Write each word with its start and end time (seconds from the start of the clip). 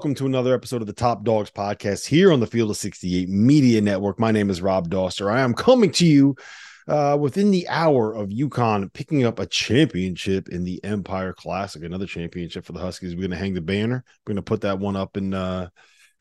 Welcome 0.00 0.14
to 0.14 0.24
another 0.24 0.54
episode 0.54 0.80
of 0.80 0.86
the 0.86 0.94
Top 0.94 1.24
Dogs 1.24 1.50
podcast 1.50 2.06
here 2.06 2.32
on 2.32 2.40
the 2.40 2.46
Field 2.46 2.70
of 2.70 2.78
68 2.78 3.28
Media 3.28 3.82
Network. 3.82 4.18
My 4.18 4.30
name 4.30 4.48
is 4.48 4.62
Rob 4.62 4.88
Dauster. 4.88 5.30
I 5.30 5.40
am 5.40 5.52
coming 5.52 5.90
to 5.90 6.06
you 6.06 6.36
uh, 6.88 7.18
within 7.20 7.50
the 7.50 7.68
hour 7.68 8.14
of 8.14 8.30
UConn 8.30 8.90
picking 8.94 9.24
up 9.26 9.38
a 9.38 9.44
championship 9.44 10.48
in 10.48 10.64
the 10.64 10.82
Empire 10.84 11.34
Classic, 11.34 11.84
another 11.84 12.06
championship 12.06 12.64
for 12.64 12.72
the 12.72 12.80
Huskies. 12.80 13.14
We're 13.14 13.20
going 13.20 13.32
to 13.32 13.36
hang 13.36 13.52
the 13.52 13.60
banner. 13.60 14.02
We're 14.24 14.30
going 14.32 14.36
to 14.36 14.42
put 14.42 14.62
that 14.62 14.78
one 14.78 14.96
up 14.96 15.18
in 15.18 15.34
uh, 15.34 15.68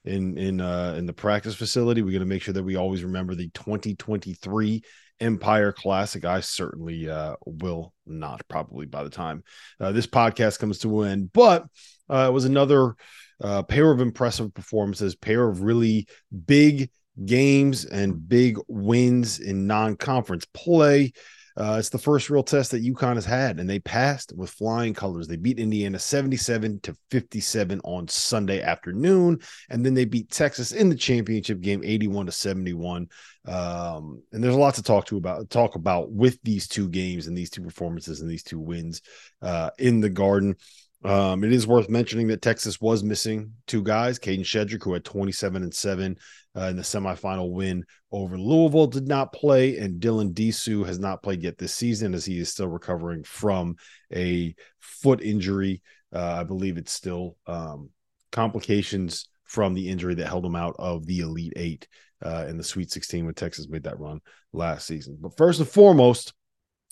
in 0.03 0.37
in 0.37 0.59
uh, 0.59 0.95
in 0.97 1.05
the 1.05 1.13
practice 1.13 1.55
facility. 1.55 2.01
We're 2.01 2.11
going 2.11 2.19
to 2.19 2.25
make 2.25 2.41
sure 2.41 2.55
that 2.55 2.63
we 2.63 2.75
always 2.75 3.05
remember 3.05 3.33
the 3.33 3.49
2023 3.53 4.83
Empire 5.21 5.71
Classic. 5.71 6.25
I 6.25 6.41
certainly 6.41 7.09
uh, 7.09 7.37
will 7.45 7.93
not, 8.05 8.41
probably 8.49 8.87
by 8.87 9.05
the 9.05 9.09
time 9.09 9.41
uh, 9.79 9.93
this 9.93 10.05
podcast 10.05 10.59
comes 10.59 10.79
to 10.79 11.03
an 11.03 11.11
end. 11.11 11.31
But 11.31 11.63
uh, 12.09 12.25
it 12.27 12.33
was 12.33 12.43
another 12.43 12.97
uh, 13.41 13.63
pair 13.63 13.91
of 13.91 14.01
impressive 14.01 14.53
performances, 14.53 15.15
pair 15.15 15.47
of 15.47 15.61
really 15.61 16.07
big 16.45 16.89
games 17.25 17.85
and 17.85 18.27
big 18.27 18.57
wins 18.67 19.39
in 19.39 19.67
non-conference 19.67 20.45
play. 20.53 21.11
Uh, 21.57 21.75
it's 21.77 21.89
the 21.89 21.97
first 21.97 22.29
real 22.29 22.43
test 22.43 22.71
that 22.71 22.85
UConn 22.85 23.15
has 23.15 23.25
had, 23.25 23.59
and 23.59 23.69
they 23.69 23.79
passed 23.79 24.31
with 24.33 24.49
flying 24.49 24.93
colors. 24.93 25.27
They 25.27 25.35
beat 25.35 25.59
Indiana 25.59 25.99
77 25.99 26.79
to 26.81 26.95
57 27.11 27.81
on 27.83 28.07
Sunday 28.07 28.61
afternoon, 28.61 29.39
and 29.69 29.85
then 29.85 29.93
they 29.93 30.05
beat 30.05 30.29
Texas 30.29 30.71
in 30.71 30.87
the 30.87 30.95
championship 30.95 31.59
game 31.59 31.81
81 31.83 32.27
to 32.27 32.31
71. 32.31 33.09
Um, 33.45 34.23
and 34.31 34.41
there's 34.41 34.55
a 34.55 34.59
lot 34.59 34.75
to 34.75 34.83
talk 34.83 35.07
to 35.07 35.17
about 35.17 35.49
talk 35.49 35.75
about 35.75 36.11
with 36.11 36.39
these 36.43 36.65
two 36.65 36.87
games 36.87 37.27
and 37.27 37.37
these 37.37 37.49
two 37.49 37.63
performances 37.63 38.21
and 38.21 38.29
these 38.29 38.43
two 38.43 38.59
wins 38.59 39.01
uh, 39.41 39.71
in 39.77 39.99
the 39.99 40.09
Garden. 40.09 40.55
Um, 41.03 41.45
it 41.45 41.53
is 41.53 41.65
worth 41.65 41.89
mentioning 41.89 42.27
that 42.27 42.41
Texas 42.41 42.81
was 42.81 43.03
missing 43.03 43.53
two 43.67 43.81
guys, 43.83 44.19
Kadin 44.19 44.41
Shedrick, 44.41 44.83
who 44.83 44.93
had 44.93 45.05
27 45.05 45.63
and 45.63 45.73
7 45.73 46.17
uh, 46.57 46.61
in 46.61 46.75
the 46.75 46.81
semifinal 46.81 47.51
win 47.51 47.85
over 48.11 48.37
Louisville, 48.37 48.87
did 48.87 49.07
not 49.07 49.31
play, 49.31 49.77
and 49.77 50.01
Dylan 50.01 50.33
Disu 50.33 50.85
has 50.85 50.99
not 50.99 51.23
played 51.23 51.41
yet 51.41 51.57
this 51.57 51.73
season 51.73 52.13
as 52.13 52.25
he 52.25 52.37
is 52.37 52.51
still 52.51 52.67
recovering 52.67 53.23
from 53.23 53.77
a 54.13 54.53
foot 54.79 55.21
injury. 55.21 55.81
Uh, 56.13 56.39
I 56.41 56.43
believe 56.43 56.77
it's 56.77 56.91
still 56.91 57.37
um, 57.47 57.91
complications 58.31 59.29
from 59.45 59.73
the 59.73 59.89
injury 59.89 60.15
that 60.15 60.27
held 60.27 60.45
him 60.45 60.55
out 60.55 60.75
of 60.79 61.05
the 61.05 61.19
Elite 61.19 61.53
Eight 61.55 61.87
uh, 62.23 62.45
in 62.49 62.57
the 62.57 62.63
Sweet 62.63 62.91
16 62.91 63.25
when 63.25 63.35
Texas 63.35 63.69
made 63.69 63.83
that 63.83 63.99
run 63.99 64.19
last 64.51 64.85
season. 64.85 65.17
But 65.19 65.37
first 65.37 65.59
and 65.59 65.69
foremost, 65.69 66.33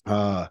uh, 0.05 0.47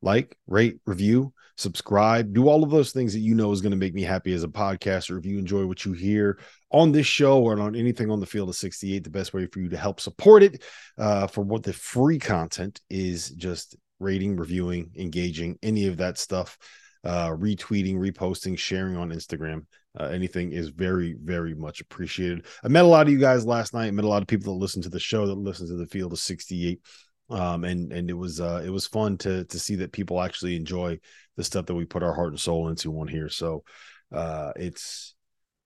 like, 0.00 0.36
rate, 0.46 0.78
review, 0.86 1.34
subscribe, 1.58 2.32
do 2.32 2.48
all 2.48 2.62
of 2.62 2.70
those 2.70 2.92
things 2.92 3.12
that 3.12 3.18
you 3.18 3.34
know 3.34 3.50
is 3.50 3.60
going 3.60 3.72
to 3.72 3.76
make 3.76 3.92
me 3.92 4.02
happy 4.02 4.32
as 4.32 4.44
a 4.44 4.48
podcaster. 4.48 5.18
If 5.18 5.26
you 5.26 5.38
enjoy 5.38 5.66
what 5.66 5.84
you 5.84 5.92
hear 5.92 6.38
on 6.70 6.92
this 6.92 7.06
show 7.06 7.42
or 7.42 7.58
on 7.58 7.74
anything 7.74 8.10
on 8.10 8.20
the 8.20 8.26
field 8.26 8.48
of 8.48 8.56
68, 8.56 9.02
the 9.02 9.10
best 9.10 9.34
way 9.34 9.46
for 9.46 9.60
you 9.60 9.68
to 9.68 9.76
help 9.76 10.00
support 10.00 10.42
it 10.42 10.62
uh, 10.96 11.26
for 11.26 11.42
what 11.42 11.64
the 11.64 11.72
free 11.72 12.18
content 12.18 12.80
is 12.88 13.30
just 13.30 13.76
rating, 13.98 14.36
reviewing, 14.36 14.90
engaging, 14.96 15.58
any 15.62 15.88
of 15.88 15.96
that 15.96 16.16
stuff, 16.16 16.56
uh, 17.04 17.30
retweeting, 17.30 17.96
reposting, 17.96 18.56
sharing 18.56 18.96
on 18.96 19.10
Instagram. 19.10 19.66
Uh, 19.98 20.04
anything 20.04 20.52
is 20.52 20.68
very, 20.68 21.16
very 21.20 21.54
much 21.54 21.80
appreciated. 21.80 22.46
I 22.62 22.68
met 22.68 22.84
a 22.84 22.88
lot 22.88 23.06
of 23.06 23.12
you 23.12 23.18
guys 23.18 23.44
last 23.44 23.74
night. 23.74 23.86
I 23.86 23.90
met 23.90 24.04
a 24.04 24.08
lot 24.08 24.22
of 24.22 24.28
people 24.28 24.52
that 24.52 24.60
listen 24.60 24.82
to 24.82 24.88
the 24.88 25.00
show, 25.00 25.26
that 25.26 25.34
listen 25.34 25.66
to 25.66 25.76
the 25.76 25.86
field 25.86 26.12
of 26.12 26.20
68 26.20 26.80
um, 27.30 27.64
and 27.64 27.92
and 27.92 28.10
it 28.10 28.14
was 28.14 28.40
uh, 28.40 28.62
it 28.64 28.70
was 28.70 28.86
fun 28.86 29.18
to 29.18 29.44
to 29.44 29.58
see 29.58 29.76
that 29.76 29.92
people 29.92 30.20
actually 30.20 30.56
enjoy 30.56 30.98
the 31.36 31.44
stuff 31.44 31.66
that 31.66 31.74
we 31.74 31.84
put 31.84 32.02
our 32.02 32.14
heart 32.14 32.30
and 32.30 32.40
soul 32.40 32.68
into 32.68 32.98
on 32.98 33.08
here. 33.08 33.28
So 33.28 33.64
uh, 34.12 34.52
it's 34.56 35.14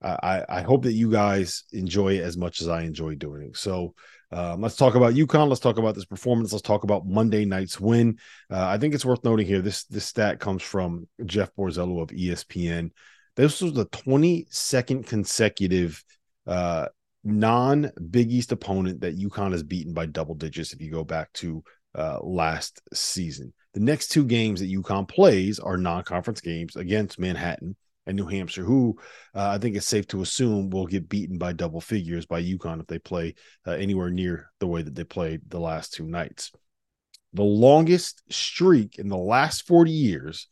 I 0.02 0.44
I 0.48 0.62
hope 0.62 0.82
that 0.84 0.92
you 0.92 1.10
guys 1.10 1.64
enjoy 1.72 2.18
it 2.18 2.22
as 2.22 2.36
much 2.36 2.60
as 2.60 2.68
I 2.68 2.82
enjoy 2.82 3.14
doing 3.16 3.42
it. 3.42 3.56
So. 3.56 3.94
Um, 4.34 4.62
let's 4.62 4.76
talk 4.76 4.94
about 4.94 5.12
UConn. 5.12 5.48
Let's 5.48 5.60
talk 5.60 5.76
about 5.76 5.94
this 5.94 6.06
performance. 6.06 6.52
Let's 6.52 6.62
talk 6.62 6.84
about 6.84 7.06
Monday 7.06 7.44
night's 7.44 7.78
win. 7.78 8.16
Uh, 8.50 8.64
I 8.66 8.78
think 8.78 8.94
it's 8.94 9.04
worth 9.04 9.22
noting 9.24 9.46
here. 9.46 9.60
This 9.60 9.84
this 9.84 10.06
stat 10.06 10.40
comes 10.40 10.62
from 10.62 11.06
Jeff 11.26 11.54
Borzello 11.54 12.00
of 12.00 12.08
ESPN. 12.08 12.92
This 13.36 13.60
was 13.60 13.74
the 13.74 13.84
22nd 13.84 15.06
consecutive 15.06 16.02
uh, 16.46 16.88
non 17.24 17.90
Big 18.10 18.30
East 18.32 18.52
opponent 18.52 19.00
that 19.00 19.18
UConn 19.18 19.52
has 19.52 19.62
beaten 19.62 19.92
by 19.92 20.06
double 20.06 20.34
digits 20.34 20.72
if 20.72 20.80
you 20.80 20.90
go 20.90 21.04
back 21.04 21.32
to 21.34 21.62
uh, 21.94 22.18
last 22.22 22.80
season. 22.92 23.52
The 23.74 23.80
next 23.80 24.08
two 24.08 24.24
games 24.24 24.60
that 24.60 24.72
UConn 24.72 25.08
plays 25.08 25.58
are 25.58 25.76
non 25.76 26.04
conference 26.04 26.40
games 26.40 26.76
against 26.76 27.18
Manhattan 27.18 27.76
and 28.06 28.16
New 28.16 28.26
Hampshire, 28.26 28.64
who 28.64 28.98
uh, 29.34 29.48
I 29.48 29.58
think 29.58 29.76
it's 29.76 29.86
safe 29.86 30.06
to 30.08 30.22
assume 30.22 30.70
will 30.70 30.86
get 30.86 31.08
beaten 31.08 31.38
by 31.38 31.52
double 31.52 31.80
figures 31.80 32.26
by 32.26 32.42
UConn 32.42 32.80
if 32.80 32.86
they 32.86 32.98
play 32.98 33.34
uh, 33.66 33.72
anywhere 33.72 34.10
near 34.10 34.50
the 34.58 34.66
way 34.66 34.82
that 34.82 34.94
they 34.94 35.04
played 35.04 35.42
the 35.48 35.60
last 35.60 35.94
two 35.94 36.06
nights. 36.06 36.50
The 37.34 37.42
longest 37.42 38.22
streak 38.30 38.98
in 38.98 39.08
the 39.08 39.16
last 39.16 39.66
40 39.66 39.90
years 39.90 40.48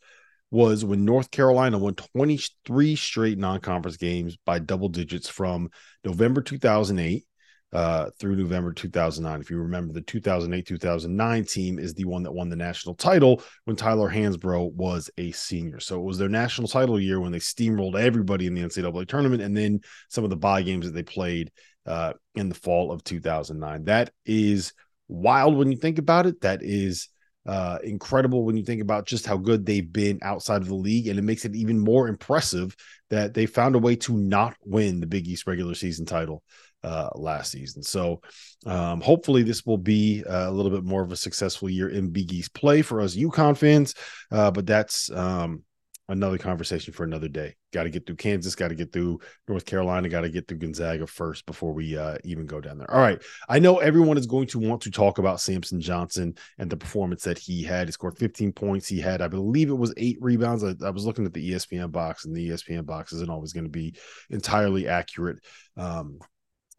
was 0.51 0.85
when 0.85 1.05
North 1.05 1.31
Carolina 1.31 1.79
won 1.79 1.95
23 1.95 2.97
straight 2.97 3.39
non-conference 3.39 3.97
games 3.97 4.37
by 4.45 4.59
double 4.59 4.89
digits 4.89 5.29
from 5.29 5.71
November 6.05 6.43
2008 6.43 7.25
uh, 7.73 8.11
through 8.19 8.37
November 8.37 8.73
2009. 8.73 9.41
If 9.41 9.51
you 9.51 9.59
remember, 9.59 9.93
the 9.93 10.03
2008-2009 10.03 11.51
team 11.51 11.79
is 11.79 11.95
the 11.95 12.05
one 12.05 12.25
that 12.25 12.33
won 12.33 12.49
the 12.49 12.57
national 12.57 12.97
title 12.97 13.43
when 13.65 13.77
Tyler 13.77 14.11
Hansbrough 14.11 14.73
was 14.73 15.11
a 15.19 15.31
senior. 15.33 15.79
So 15.79 16.01
it 16.01 16.05
was 16.05 16.19
their 16.19 16.29
national 16.29 16.69
title 16.69 16.99
year 16.99 17.21
when 17.21 17.33
they 17.33 17.39
steamrolled 17.39 17.99
everybody 17.99 18.47
in 18.47 18.55
the 18.55 18.63
NCAA 18.63 19.07
tournament, 19.07 19.43
and 19.43 19.57
then 19.57 19.81
some 20.09 20.25
of 20.25 20.31
the 20.31 20.37
bye 20.37 20.63
games 20.63 20.87
that 20.87 20.95
they 20.95 21.03
played 21.03 21.53
uh, 21.87 22.15
in 22.35 22.49
the 22.49 22.55
fall 22.55 22.91
of 22.91 23.05
2009. 23.05 23.85
That 23.85 24.11
is 24.27 24.73
wild 25.09 25.57
when 25.57 25.71
you 25.71 25.79
think 25.79 25.99
about 25.99 26.27
it. 26.27 26.41
That 26.41 26.63
is 26.63 27.09
uh, 27.47 27.79
incredible 27.83 28.45
when 28.45 28.57
you 28.57 28.65
think 28.65 28.83
about 28.83 29.07
just 29.07 29.27
how 29.27 29.37
good 29.37 29.65
they've 29.65 29.93
been 29.93 30.19
outside 30.23 30.63
of 30.63 30.69
the 30.69 30.75
league. 30.75 31.09
And 31.09 31.19
it 31.19 31.23
makes 31.23 31.45
it 31.45 31.57
even 31.57 31.79
more 31.79 32.09
impressive 32.09 32.77
that 33.09 33.35
they 33.35 33.47
found 33.47 33.75
a 33.75 33.79
way 33.79 33.97
to 33.97 34.17
not 34.17 34.55
win 34.65 35.01
the 35.01 35.07
Big 35.07 35.27
East 35.27 35.47
regular 35.47 35.75
season 35.75 36.07
title 36.07 36.43
uh, 36.83 37.09
last 37.15 37.53
season. 37.53 37.83
So 37.83 38.21
um, 38.67 39.01
hopefully 39.01 39.43
this 39.43 39.65
will 39.65 39.79
be 39.79 40.23
a 40.27 40.51
little 40.51 40.71
bit 40.71 40.85
more 40.85 41.03
of 41.03 41.13
a 41.13 41.17
successful 41.17 41.69
year 41.69 41.89
in 41.89 42.11
Big 42.11 42.33
East 42.33 42.55
play 42.55 42.83
for 42.83 43.01
us 43.01 43.17
UConn 43.17 43.57
fans. 43.57 43.95
Uh, 44.31 44.51
but 44.51 44.67
that's 44.67 45.11
um, 45.11 45.63
another 46.11 46.39
conversation 46.39 46.93
for 46.93 47.05
another 47.05 47.29
day. 47.29 47.55
Got 47.73 47.85
to 47.85 47.91
get 47.91 48.05
through 48.05 48.17
Kansas, 48.17 48.57
got 48.57 48.69
to 48.69 48.75
get 48.75 48.93
through 48.93 49.21
North 49.49 49.65
Carolina, 49.65 50.09
got 50.09 50.23
to 50.23 50.29
get 50.29 50.49
through 50.49 50.59
Gonzaga 50.59 51.07
first 51.07 51.47
before 51.47 51.73
we 51.73 51.97
uh, 51.97 52.19
even 52.25 52.47
go 52.47 52.61
down 52.61 52.79
there. 52.79 52.91
All 52.91 53.01
right. 53.01 53.23
I 53.49 53.61
know 53.61 53.79
everyone 53.79 54.19
is 54.19 54.27
going 54.27 54.49
to 54.49 54.59
want 54.59 54.83
to 54.83 54.91
talk 54.91 55.19
about 55.19 55.41
Samson 55.41 55.81
Johnson 55.81 56.35
and 56.59 56.69
the 56.69 56.77
performance 56.77 57.23
that 57.23 57.39
he 57.39 57.63
had. 57.63 57.89
He 57.89 57.93
scored 57.93 58.19
15 58.19 58.53
points. 58.53 58.89
He 58.89 59.01
had, 59.01 59.23
I 59.23 59.29
believe 59.29 59.71
it 59.71 59.79
was 59.79 59.95
eight 59.97 60.19
rebounds. 60.21 60.65
I, 60.65 60.75
I 60.85 60.91
was 60.91 61.07
looking 61.07 61.25
at 61.27 61.33
the 61.33 61.53
ESPN 61.53 61.93
box, 61.93 62.25
and 62.25 62.35
the 62.35 62.51
ESPN 62.51 62.85
box 62.85 63.13
isn't 63.13 63.31
always 63.31 63.53
going 63.53 63.65
to 63.65 63.71
be 63.71 63.95
entirely 64.31 64.89
accurate. 64.89 65.39
Um, 65.77 66.19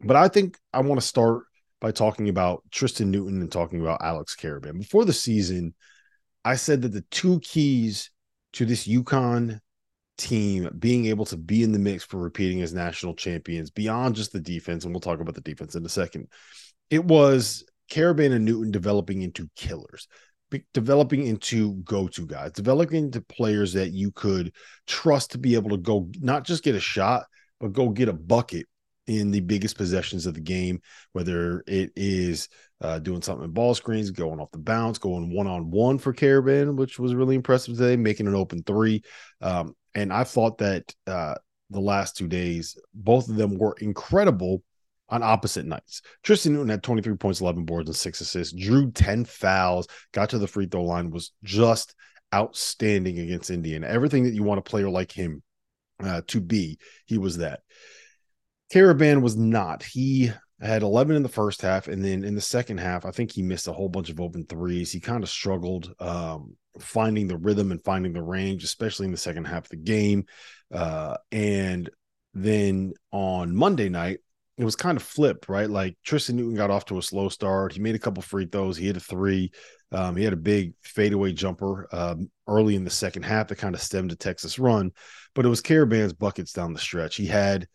but 0.00 0.16
I 0.16 0.28
think 0.28 0.58
I 0.72 0.80
want 0.80 1.00
to 1.00 1.06
start 1.06 1.44
by 1.80 1.90
talking 1.90 2.28
about 2.28 2.62
Tristan 2.70 3.10
Newton 3.10 3.40
and 3.40 3.50
talking 3.50 3.80
about 3.80 4.02
Alex 4.02 4.36
Karaban. 4.36 4.78
Before 4.78 5.04
the 5.04 5.12
season, 5.12 5.74
I 6.44 6.56
said 6.56 6.82
that 6.82 6.92
the 6.92 7.04
two 7.10 7.40
keys 7.40 8.10
to 8.54 8.64
this 8.64 8.86
UConn 8.86 9.60
team 10.18 10.68
being 10.78 11.06
able 11.06 11.24
to 11.24 11.36
be 11.36 11.62
in 11.62 11.72
the 11.72 11.78
mix 11.78 12.04
for 12.04 12.18
repeating 12.18 12.62
as 12.62 12.74
national 12.74 13.14
champions 13.14 13.70
beyond 13.70 14.14
just 14.14 14.32
the 14.32 14.40
defense, 14.40 14.84
and 14.84 14.92
we'll 14.92 15.00
talk 15.00 15.20
about 15.20 15.34
the 15.34 15.40
defense 15.40 15.74
in 15.74 15.84
a 15.84 15.88
second. 15.88 16.28
It 16.90 17.04
was 17.04 17.64
Karaban 17.90 18.32
and 18.32 18.44
Newton 18.44 18.70
developing 18.70 19.22
into 19.22 19.48
killers, 19.56 20.06
developing 20.74 21.26
into 21.26 21.74
go-to 21.76 22.26
guys, 22.26 22.52
developing 22.52 23.06
into 23.06 23.20
players 23.22 23.72
that 23.72 23.92
you 23.92 24.12
could 24.12 24.52
trust 24.86 25.32
to 25.32 25.38
be 25.38 25.54
able 25.54 25.70
to 25.70 25.78
go 25.78 26.10
not 26.20 26.44
just 26.44 26.62
get 26.62 26.74
a 26.74 26.80
shot, 26.80 27.24
but 27.58 27.72
go 27.72 27.88
get 27.88 28.08
a 28.08 28.12
bucket 28.12 28.66
in 29.06 29.30
the 29.30 29.40
biggest 29.40 29.76
possessions 29.76 30.26
of 30.26 30.34
the 30.34 30.40
game, 30.40 30.80
whether 31.12 31.64
it 31.66 31.90
is 31.96 32.48
uh, 32.82 32.98
doing 32.98 33.22
something 33.22 33.44
in 33.44 33.52
ball 33.52 33.74
screens, 33.74 34.10
going 34.10 34.40
off 34.40 34.50
the 34.50 34.58
bounce, 34.58 34.98
going 34.98 35.32
one 35.32 35.46
on 35.46 35.70
one 35.70 35.98
for 35.98 36.12
Karaban, 36.12 36.74
which 36.74 36.98
was 36.98 37.14
really 37.14 37.36
impressive 37.36 37.76
today, 37.76 37.96
making 37.96 38.26
an 38.26 38.34
open 38.34 38.62
three. 38.64 39.02
Um, 39.40 39.76
and 39.94 40.12
I 40.12 40.24
thought 40.24 40.58
that 40.58 40.92
uh, 41.06 41.36
the 41.70 41.80
last 41.80 42.16
two 42.16 42.26
days, 42.26 42.76
both 42.92 43.28
of 43.28 43.36
them 43.36 43.56
were 43.56 43.76
incredible 43.80 44.62
on 45.08 45.22
opposite 45.22 45.64
nights. 45.64 46.02
Tristan 46.24 46.54
Newton 46.54 46.70
had 46.70 46.82
23 46.82 47.16
points, 47.16 47.40
11 47.40 47.64
boards, 47.64 47.88
and 47.88 47.96
six 47.96 48.20
assists, 48.20 48.52
drew 48.52 48.90
10 48.90 49.26
fouls, 49.26 49.86
got 50.12 50.30
to 50.30 50.38
the 50.38 50.48
free 50.48 50.66
throw 50.66 50.82
line, 50.82 51.10
was 51.10 51.32
just 51.44 51.94
outstanding 52.34 53.18
against 53.18 53.50
Indiana. 53.50 53.86
Everything 53.86 54.24
that 54.24 54.34
you 54.34 54.42
want 54.42 54.58
a 54.58 54.62
player 54.62 54.88
like 54.88 55.12
him 55.12 55.42
uh, 56.02 56.22
to 56.28 56.40
be, 56.40 56.78
he 57.06 57.18
was 57.18 57.36
that. 57.38 57.60
Karaban 58.72 59.20
was 59.20 59.36
not. 59.36 59.82
He 59.82 60.32
had 60.66 60.82
11 60.82 61.16
in 61.16 61.22
the 61.22 61.28
first 61.28 61.62
half, 61.62 61.88
and 61.88 62.04
then 62.04 62.24
in 62.24 62.34
the 62.34 62.40
second 62.40 62.78
half, 62.78 63.04
I 63.04 63.10
think 63.10 63.32
he 63.32 63.42
missed 63.42 63.68
a 63.68 63.72
whole 63.72 63.88
bunch 63.88 64.10
of 64.10 64.20
open 64.20 64.44
threes. 64.46 64.92
He 64.92 65.00
kind 65.00 65.22
of 65.22 65.28
struggled 65.28 65.92
um, 65.98 66.56
finding 66.78 67.26
the 67.26 67.36
rhythm 67.36 67.72
and 67.72 67.82
finding 67.82 68.12
the 68.12 68.22
range, 68.22 68.64
especially 68.64 69.06
in 69.06 69.12
the 69.12 69.18
second 69.18 69.46
half 69.46 69.64
of 69.64 69.70
the 69.70 69.76
game. 69.76 70.26
Uh, 70.72 71.16
and 71.30 71.90
then 72.34 72.92
on 73.10 73.54
Monday 73.54 73.88
night, 73.88 74.20
it 74.58 74.64
was 74.64 74.76
kind 74.76 74.96
of 74.96 75.02
flipped, 75.02 75.48
right? 75.48 75.68
Like 75.68 75.96
Tristan 76.04 76.36
Newton 76.36 76.54
got 76.54 76.70
off 76.70 76.84
to 76.86 76.98
a 76.98 77.02
slow 77.02 77.28
start. 77.28 77.72
He 77.72 77.80
made 77.80 77.94
a 77.94 77.98
couple 77.98 78.22
free 78.22 78.46
throws. 78.46 78.76
He 78.76 78.86
hit 78.86 78.96
a 78.96 79.00
three. 79.00 79.50
Um, 79.90 80.16
he 80.16 80.24
had 80.24 80.32
a 80.32 80.36
big 80.36 80.74
fadeaway 80.82 81.32
jumper 81.32 81.88
um, 81.92 82.30
early 82.46 82.76
in 82.76 82.84
the 82.84 82.90
second 82.90 83.24
half 83.24 83.48
that 83.48 83.56
kind 83.56 83.74
of 83.74 83.80
stemmed 83.80 84.10
the 84.10 84.16
Texas 84.16 84.58
run, 84.58 84.92
but 85.34 85.44
it 85.44 85.48
was 85.48 85.60
Karaban's 85.60 86.12
buckets 86.12 86.52
down 86.52 86.72
the 86.72 86.78
stretch. 86.78 87.16
He 87.16 87.26
had 87.26 87.66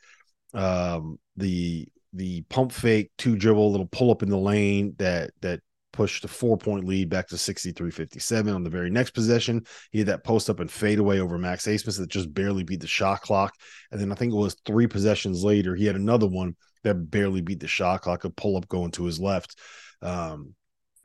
um, 0.54 1.20
the 1.36 1.88
the 2.18 2.42
pump 2.44 2.72
fake, 2.72 3.12
two 3.18 3.36
dribble, 3.36 3.72
little 3.72 3.88
pull 3.88 4.12
up 4.12 4.24
in 4.24 4.30
the 4.30 4.38
lane 4.38 4.96
that 4.98 5.32
that 5.42 5.62
pushed 5.94 6.22
the 6.22 6.28
four 6.28 6.58
point 6.58 6.86
lead 6.86 7.10
back 7.10 7.28
to 7.28 7.38
63 7.38 7.90
57 7.90 8.54
on 8.54 8.64
the 8.64 8.70
very 8.70 8.90
next 8.90 9.12
possession. 9.12 9.66
He 9.92 10.00
had 10.00 10.08
that 10.08 10.24
post 10.24 10.50
up 10.50 10.60
and 10.60 10.70
fade 10.70 11.00
away 11.00 11.20
over 11.20 11.38
Max 11.38 11.66
Abmas 11.66 11.98
that 11.98 12.10
just 12.10 12.34
barely 12.34 12.64
beat 12.64 12.82
the 12.82 12.88
shot 12.88 13.22
clock. 13.22 13.54
And 13.92 14.00
then 14.00 14.12
I 14.12 14.16
think 14.16 14.32
it 14.32 14.38
was 14.38 14.56
three 14.66 14.88
possessions 14.88 15.44
later, 15.44 15.76
he 15.76 15.86
had 15.86 15.96
another 15.96 16.28
one 16.28 16.56
that 16.84 17.10
barely 17.10 17.42
beat 17.42 17.60
the 17.60 17.68
shot 17.68 18.02
clock, 18.02 18.24
a 18.26 18.30
pull 18.30 18.58
up 18.58 18.68
going 18.68 18.92
to 18.92 19.06
his 19.06 19.20
left. 19.20 19.58
Um, 20.02 20.54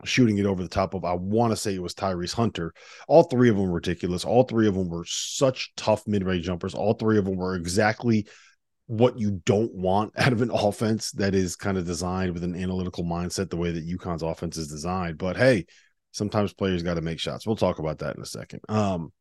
shooting 0.04 0.38
it 0.38 0.46
over 0.46 0.62
the 0.62 0.68
top 0.68 0.94
of, 0.94 1.04
I 1.04 1.14
want 1.14 1.52
to 1.52 1.56
say 1.56 1.74
it 1.74 1.82
was 1.82 1.94
Tyrese 1.94 2.34
Hunter. 2.34 2.72
All 3.08 3.22
three 3.22 3.48
of 3.48 3.56
them 3.56 3.66
were 3.66 3.72
ridiculous. 3.72 4.24
All 4.24 4.42
three 4.42 4.66
of 4.66 4.74
them 4.74 4.88
were 4.88 5.04
such 5.06 5.72
tough 5.76 6.06
mid 6.06 6.24
range 6.24 6.44
jumpers. 6.44 6.74
All 6.74 6.94
three 6.94 7.18
of 7.18 7.24
them 7.24 7.36
were 7.36 7.54
exactly 7.54 8.26
what 8.86 9.18
you 9.18 9.42
don't 9.44 9.74
want 9.74 10.12
out 10.18 10.32
of 10.32 10.42
an 10.42 10.50
offense 10.50 11.10
that 11.12 11.34
is 11.34 11.56
kind 11.56 11.78
of 11.78 11.86
designed 11.86 12.32
with 12.32 12.44
an 12.44 12.56
analytical 12.56 13.04
mindset, 13.04 13.50
the 13.50 13.56
way 13.56 13.70
that 13.70 13.88
UConn's 13.88 14.22
offense 14.22 14.56
is 14.56 14.68
designed. 14.68 15.18
But 15.18 15.36
hey, 15.36 15.66
sometimes 16.12 16.52
players 16.52 16.82
got 16.82 16.94
to 16.94 17.00
make 17.00 17.18
shots. 17.18 17.46
We'll 17.46 17.56
talk 17.56 17.78
about 17.78 17.98
that 17.98 18.16
in 18.16 18.22
a 18.22 18.26
second. 18.26 18.60
Um, 18.68 19.12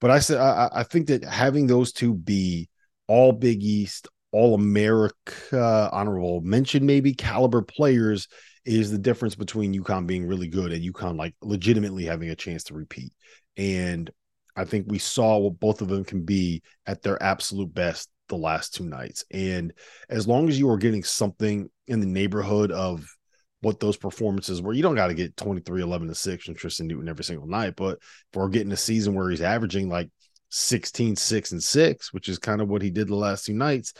but 0.00 0.10
I 0.10 0.18
said 0.18 0.38
I, 0.38 0.68
I 0.72 0.82
think 0.82 1.08
that 1.08 1.24
having 1.24 1.66
those 1.66 1.92
two 1.92 2.14
be 2.14 2.68
all 3.06 3.32
Big 3.32 3.62
East, 3.62 4.08
all 4.32 4.54
America, 4.54 5.90
honorable 5.92 6.40
mention, 6.40 6.86
maybe 6.86 7.12
caliber 7.12 7.62
players 7.62 8.28
is 8.64 8.90
the 8.90 8.98
difference 8.98 9.34
between 9.34 9.74
UConn 9.74 10.06
being 10.06 10.26
really 10.26 10.48
good 10.48 10.72
and 10.72 10.84
UConn 10.84 11.16
like 11.16 11.34
legitimately 11.42 12.04
having 12.04 12.30
a 12.30 12.36
chance 12.36 12.64
to 12.64 12.74
repeat. 12.74 13.12
And 13.56 14.10
I 14.56 14.64
think 14.64 14.86
we 14.88 14.98
saw 14.98 15.38
what 15.38 15.60
both 15.60 15.80
of 15.80 15.88
them 15.88 16.04
can 16.04 16.22
be 16.22 16.62
at 16.86 17.02
their 17.02 17.22
absolute 17.22 17.72
best 17.72 18.10
the 18.30 18.36
last 18.36 18.74
two 18.74 18.84
nights. 18.84 19.24
And 19.30 19.74
as 20.08 20.26
long 20.26 20.48
as 20.48 20.58
you 20.58 20.70
are 20.70 20.78
getting 20.78 21.04
something 21.04 21.68
in 21.86 22.00
the 22.00 22.06
neighborhood 22.06 22.72
of 22.72 23.06
what 23.60 23.78
those 23.78 23.98
performances 23.98 24.62
were, 24.62 24.72
you 24.72 24.82
don't 24.82 24.94
got 24.94 25.08
to 25.08 25.14
get 25.14 25.36
23, 25.36 25.82
11 25.82 26.08
to 26.08 26.14
6 26.14 26.44
from 26.44 26.54
Tristan 26.54 26.86
Newton 26.86 27.08
every 27.08 27.24
single 27.24 27.46
night. 27.46 27.74
But 27.76 27.98
if 27.98 28.34
we're 28.34 28.48
getting 28.48 28.72
a 28.72 28.76
season 28.76 29.14
where 29.14 29.28
he's 29.28 29.42
averaging 29.42 29.90
like 29.90 30.08
16, 30.48 31.16
6, 31.16 31.52
and 31.52 31.62
6, 31.62 32.12
which 32.12 32.28
is 32.28 32.38
kind 32.38 32.62
of 32.62 32.68
what 32.68 32.82
he 32.82 32.90
did 32.90 33.08
the 33.08 33.14
last 33.14 33.44
two 33.44 33.54
nights, 33.54 33.92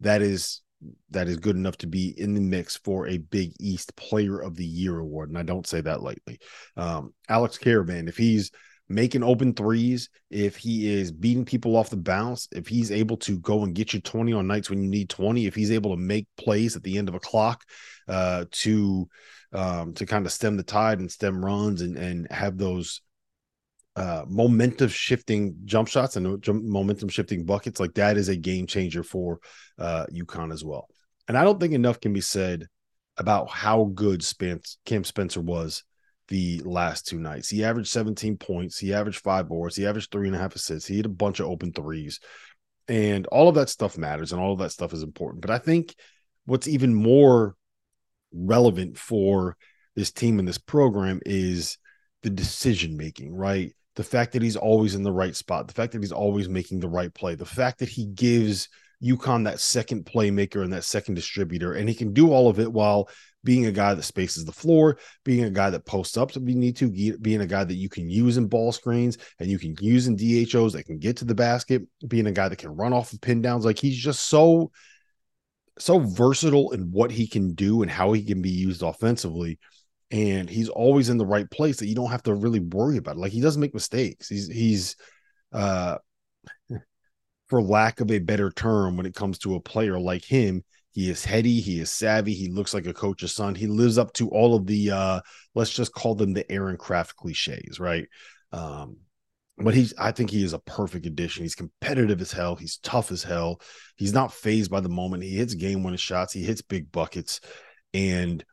that 0.00 0.22
is 0.22 0.62
that 1.10 1.28
is 1.28 1.36
good 1.36 1.54
enough 1.54 1.76
to 1.76 1.86
be 1.86 2.08
in 2.18 2.34
the 2.34 2.40
mix 2.40 2.76
for 2.76 3.06
a 3.06 3.18
Big 3.18 3.52
East 3.60 3.94
Player 3.94 4.40
of 4.40 4.56
the 4.56 4.64
Year 4.64 4.98
award. 4.98 5.28
And 5.28 5.38
I 5.38 5.44
don't 5.44 5.66
say 5.66 5.80
that 5.80 6.02
lightly. 6.02 6.40
Um, 6.76 7.14
Alex 7.28 7.56
Karaban, 7.56 8.08
if 8.08 8.16
he's 8.16 8.50
making 8.92 9.22
open 9.22 9.54
threes, 9.54 10.10
if 10.30 10.56
he 10.56 10.92
is 10.92 11.10
beating 11.10 11.44
people 11.44 11.76
off 11.76 11.90
the 11.90 11.96
bounce, 11.96 12.48
if 12.52 12.68
he's 12.68 12.92
able 12.92 13.16
to 13.18 13.38
go 13.38 13.64
and 13.64 13.74
get 13.74 13.92
you 13.92 14.00
20 14.00 14.32
on 14.32 14.46
nights 14.46 14.68
when 14.68 14.82
you 14.82 14.88
need 14.88 15.08
20, 15.08 15.46
if 15.46 15.54
he's 15.54 15.72
able 15.72 15.90
to 15.90 16.00
make 16.00 16.26
plays 16.36 16.76
at 16.76 16.82
the 16.82 16.98
end 16.98 17.08
of 17.08 17.14
a 17.14 17.20
clock 17.20 17.64
uh, 18.08 18.44
to 18.50 19.08
um, 19.52 19.92
to 19.94 20.06
kind 20.06 20.24
of 20.24 20.32
stem 20.32 20.56
the 20.56 20.62
tide 20.62 20.98
and 20.98 21.10
stem 21.10 21.44
runs 21.44 21.82
and 21.82 21.96
and 21.96 22.30
have 22.30 22.56
those 22.56 23.02
uh, 23.96 24.24
momentum 24.26 24.88
shifting 24.88 25.54
jump 25.64 25.88
shots 25.88 26.16
and 26.16 26.46
momentum 26.48 27.08
shifting 27.08 27.44
buckets, 27.44 27.80
like 27.80 27.94
that 27.94 28.16
is 28.16 28.28
a 28.28 28.36
game 28.36 28.66
changer 28.66 29.02
for 29.02 29.40
uh, 29.78 30.06
UConn 30.12 30.52
as 30.52 30.64
well. 30.64 30.88
And 31.28 31.36
I 31.36 31.44
don't 31.44 31.60
think 31.60 31.74
enough 31.74 32.00
can 32.00 32.12
be 32.12 32.20
said 32.20 32.66
about 33.18 33.50
how 33.50 33.84
good 33.94 34.24
Spence, 34.24 34.78
Cam 34.86 35.04
Spencer 35.04 35.40
was 35.40 35.84
the 36.32 36.62
last 36.64 37.06
two 37.06 37.18
nights. 37.18 37.50
He 37.50 37.62
averaged 37.62 37.90
17 37.90 38.38
points. 38.38 38.78
He 38.78 38.94
averaged 38.94 39.20
five 39.20 39.50
boards. 39.50 39.76
He 39.76 39.86
averaged 39.86 40.10
three 40.10 40.28
and 40.28 40.34
a 40.34 40.38
half 40.38 40.54
assists. 40.54 40.88
He 40.88 40.96
had 40.96 41.04
a 41.04 41.10
bunch 41.10 41.40
of 41.40 41.46
open 41.46 41.74
threes. 41.74 42.20
And 42.88 43.26
all 43.26 43.50
of 43.50 43.54
that 43.56 43.68
stuff 43.68 43.98
matters 43.98 44.32
and 44.32 44.40
all 44.40 44.54
of 44.54 44.58
that 44.60 44.72
stuff 44.72 44.94
is 44.94 45.02
important. 45.02 45.42
But 45.42 45.50
I 45.50 45.58
think 45.58 45.94
what's 46.46 46.66
even 46.66 46.94
more 46.94 47.54
relevant 48.32 48.96
for 48.96 49.58
this 49.94 50.10
team 50.10 50.38
and 50.38 50.48
this 50.48 50.56
program 50.56 51.20
is 51.26 51.76
the 52.22 52.30
decision 52.30 52.96
making, 52.96 53.34
right? 53.34 53.74
The 53.96 54.04
fact 54.04 54.32
that 54.32 54.40
he's 54.40 54.56
always 54.56 54.94
in 54.94 55.02
the 55.02 55.12
right 55.12 55.36
spot, 55.36 55.68
the 55.68 55.74
fact 55.74 55.92
that 55.92 56.00
he's 56.00 56.12
always 56.12 56.48
making 56.48 56.80
the 56.80 56.88
right 56.88 57.12
play, 57.12 57.34
the 57.34 57.44
fact 57.44 57.80
that 57.80 57.90
he 57.90 58.06
gives 58.06 58.70
UConn 59.04 59.44
that 59.44 59.60
second 59.60 60.06
playmaker 60.06 60.64
and 60.64 60.72
that 60.72 60.84
second 60.84 61.14
distributor, 61.14 61.74
and 61.74 61.90
he 61.90 61.94
can 61.94 62.14
do 62.14 62.32
all 62.32 62.48
of 62.48 62.58
it 62.58 62.72
while 62.72 63.10
being 63.44 63.66
a 63.66 63.72
guy 63.72 63.94
that 63.94 64.02
spaces 64.02 64.44
the 64.44 64.52
floor, 64.52 64.98
being 65.24 65.44
a 65.44 65.50
guy 65.50 65.70
that 65.70 65.84
posts 65.84 66.16
up 66.16 66.30
if 66.30 66.36
you 66.36 66.54
need 66.54 66.76
to, 66.76 66.90
being 67.18 67.40
a 67.40 67.46
guy 67.46 67.64
that 67.64 67.74
you 67.74 67.88
can 67.88 68.08
use 68.08 68.36
in 68.36 68.46
ball 68.46 68.72
screens 68.72 69.18
and 69.38 69.50
you 69.50 69.58
can 69.58 69.74
use 69.80 70.06
in 70.06 70.16
DHOs 70.16 70.72
that 70.72 70.84
can 70.84 70.98
get 70.98 71.16
to 71.18 71.24
the 71.24 71.34
basket, 71.34 71.82
being 72.06 72.26
a 72.26 72.32
guy 72.32 72.48
that 72.48 72.58
can 72.58 72.74
run 72.74 72.92
off 72.92 73.12
of 73.12 73.20
pin 73.20 73.42
downs. 73.42 73.64
Like 73.64 73.78
he's 73.78 73.96
just 73.96 74.28
so, 74.28 74.70
so 75.78 75.98
versatile 75.98 76.70
in 76.72 76.90
what 76.92 77.10
he 77.10 77.26
can 77.26 77.54
do 77.54 77.82
and 77.82 77.90
how 77.90 78.12
he 78.12 78.24
can 78.24 78.42
be 78.42 78.50
used 78.50 78.82
offensively. 78.82 79.58
And 80.10 80.48
he's 80.48 80.68
always 80.68 81.08
in 81.08 81.16
the 81.16 81.26
right 81.26 81.50
place 81.50 81.78
that 81.78 81.86
you 81.86 81.94
don't 81.94 82.10
have 82.10 82.22
to 82.24 82.34
really 82.34 82.60
worry 82.60 82.98
about. 82.98 83.16
It. 83.16 83.20
Like 83.20 83.32
he 83.32 83.40
doesn't 83.40 83.60
make 83.60 83.74
mistakes. 83.74 84.28
He's, 84.28 84.46
he's, 84.46 84.96
uh, 85.52 85.98
for 87.48 87.62
lack 87.62 88.00
of 88.00 88.10
a 88.10 88.18
better 88.18 88.50
term, 88.50 88.96
when 88.96 89.06
it 89.06 89.14
comes 89.14 89.38
to 89.38 89.56
a 89.56 89.60
player 89.60 89.98
like 89.98 90.24
him, 90.24 90.64
he 90.92 91.10
is 91.10 91.24
heady, 91.24 91.60
he 91.60 91.80
is 91.80 91.90
savvy, 91.90 92.34
he 92.34 92.48
looks 92.48 92.74
like 92.74 92.86
a 92.86 92.92
coach's 92.92 93.34
son. 93.34 93.54
He 93.54 93.66
lives 93.66 93.98
up 93.98 94.12
to 94.14 94.28
all 94.28 94.54
of 94.54 94.66
the 94.66 94.90
uh 94.90 95.20
let's 95.54 95.72
just 95.72 95.92
call 95.92 96.14
them 96.14 96.32
the 96.32 96.50
Aaron 96.50 96.76
Craft 96.76 97.16
cliches, 97.16 97.80
right? 97.80 98.06
Um 98.52 98.98
but 99.58 99.74
he's 99.74 99.94
I 99.98 100.12
think 100.12 100.30
he 100.30 100.44
is 100.44 100.52
a 100.52 100.58
perfect 100.58 101.06
addition. 101.06 101.44
He's 101.44 101.54
competitive 101.54 102.20
as 102.20 102.32
hell, 102.32 102.56
he's 102.56 102.78
tough 102.78 103.10
as 103.10 103.22
hell. 103.22 103.60
He's 103.96 104.12
not 104.12 104.32
phased 104.32 104.70
by 104.70 104.80
the 104.80 104.88
moment. 104.88 105.22
He 105.22 105.36
hits 105.36 105.54
game 105.54 105.82
winning 105.82 105.98
shots, 105.98 106.32
he 106.32 106.42
hits 106.42 106.62
big 106.62 106.92
buckets. 106.92 107.40
And 107.94 108.44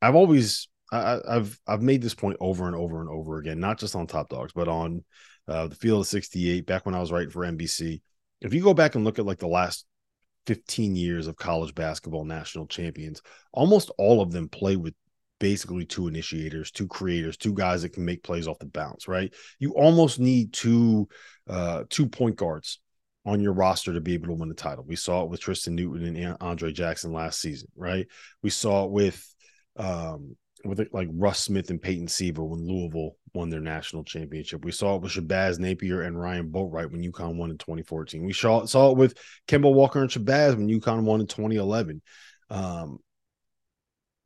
I've 0.00 0.14
always 0.14 0.68
I, 0.92 1.18
have 1.28 1.58
I've 1.66 1.82
made 1.82 2.02
this 2.02 2.14
point 2.14 2.36
over 2.40 2.66
and 2.66 2.76
over 2.76 3.00
and 3.00 3.10
over 3.10 3.38
again, 3.38 3.58
not 3.58 3.78
just 3.78 3.96
on 3.96 4.06
top 4.06 4.28
dogs, 4.28 4.52
but 4.54 4.68
on 4.68 5.04
uh, 5.48 5.66
the 5.68 5.74
field 5.74 6.00
of 6.00 6.06
68, 6.06 6.66
back 6.66 6.86
when 6.86 6.94
I 6.94 7.00
was 7.00 7.10
writing 7.10 7.30
for 7.30 7.44
NBC. 7.44 8.00
If 8.40 8.54
you 8.54 8.62
go 8.62 8.74
back 8.74 8.94
and 8.94 9.04
look 9.04 9.18
at 9.18 9.26
like 9.26 9.38
the 9.38 9.48
last 9.48 9.84
15 10.46 10.96
years 10.96 11.26
of 11.26 11.36
college 11.36 11.74
basketball 11.74 12.24
national 12.24 12.66
champions, 12.66 13.22
almost 13.52 13.90
all 13.98 14.20
of 14.20 14.32
them 14.32 14.48
play 14.48 14.76
with 14.76 14.94
basically 15.38 15.84
two 15.84 16.08
initiators, 16.08 16.70
two 16.70 16.86
creators, 16.86 17.36
two 17.36 17.52
guys 17.52 17.82
that 17.82 17.92
can 17.92 18.04
make 18.04 18.22
plays 18.22 18.48
off 18.48 18.58
the 18.58 18.66
bounce, 18.66 19.08
right? 19.08 19.32
You 19.58 19.72
almost 19.72 20.18
need 20.18 20.52
two 20.52 21.08
uh 21.48 21.84
two 21.90 22.08
point 22.08 22.36
guards 22.36 22.80
on 23.24 23.40
your 23.40 23.52
roster 23.52 23.92
to 23.92 24.00
be 24.00 24.14
able 24.14 24.28
to 24.28 24.34
win 24.34 24.48
the 24.48 24.54
title. 24.54 24.84
We 24.86 24.96
saw 24.96 25.24
it 25.24 25.30
with 25.30 25.40
Tristan 25.40 25.74
Newton 25.74 26.16
and 26.16 26.36
Andre 26.40 26.72
Jackson 26.72 27.12
last 27.12 27.40
season, 27.40 27.68
right? 27.76 28.06
We 28.42 28.50
saw 28.50 28.84
it 28.84 28.90
with 28.90 29.34
um 29.76 30.36
with 30.68 30.86
like 30.92 31.08
Russ 31.12 31.40
Smith 31.40 31.70
and 31.70 31.80
Peyton 31.80 32.08
Siva 32.08 32.44
when 32.44 32.66
Louisville 32.66 33.16
won 33.34 33.50
their 33.50 33.60
national 33.60 34.04
championship. 34.04 34.64
We 34.64 34.72
saw 34.72 34.96
it 34.96 35.02
with 35.02 35.12
Shabazz 35.12 35.58
Napier 35.58 36.02
and 36.02 36.18
Ryan 36.18 36.50
Boatright 36.50 36.90
when 36.90 37.02
UConn 37.02 37.36
won 37.36 37.50
in 37.50 37.58
2014. 37.58 38.24
We 38.24 38.32
saw, 38.32 38.64
saw 38.64 38.90
it 38.90 38.96
with 38.96 39.16
Kemba 39.48 39.72
Walker 39.72 40.00
and 40.00 40.10
Shabazz 40.10 40.56
when 40.56 40.68
UConn 40.68 41.04
won 41.04 41.20
in 41.20 41.26
2011. 41.26 42.02
Um, 42.50 42.98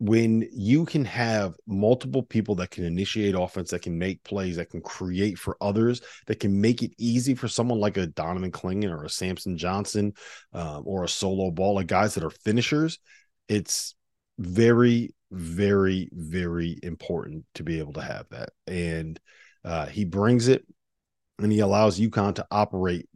when 0.00 0.48
you 0.50 0.86
can 0.86 1.04
have 1.04 1.54
multiple 1.66 2.22
people 2.22 2.54
that 2.54 2.70
can 2.70 2.84
initiate 2.84 3.34
offense, 3.34 3.70
that 3.70 3.82
can 3.82 3.98
make 3.98 4.24
plays, 4.24 4.56
that 4.56 4.70
can 4.70 4.80
create 4.80 5.38
for 5.38 5.58
others, 5.60 6.00
that 6.26 6.40
can 6.40 6.58
make 6.58 6.82
it 6.82 6.92
easy 6.96 7.34
for 7.34 7.48
someone 7.48 7.78
like 7.78 7.98
a 7.98 8.06
Donovan 8.06 8.50
Clingan 8.50 8.90
or 8.90 9.04
a 9.04 9.10
Samson 9.10 9.58
Johnson 9.58 10.14
um, 10.54 10.84
or 10.86 11.04
a 11.04 11.08
solo 11.08 11.50
ball, 11.50 11.74
like 11.74 11.86
guys 11.86 12.14
that 12.14 12.24
are 12.24 12.30
finishers, 12.30 12.98
it's 13.46 13.94
very, 14.40 15.14
very, 15.30 16.08
very 16.12 16.78
important 16.82 17.44
to 17.54 17.62
be 17.62 17.78
able 17.78 17.92
to 17.92 18.02
have 18.02 18.26
that. 18.30 18.50
And 18.66 19.20
uh, 19.64 19.86
he 19.86 20.04
brings 20.04 20.48
it 20.48 20.66
and 21.38 21.52
he 21.52 21.60
allows 21.60 22.00
UConn 22.00 22.34
to 22.34 22.46
operate 22.50 23.08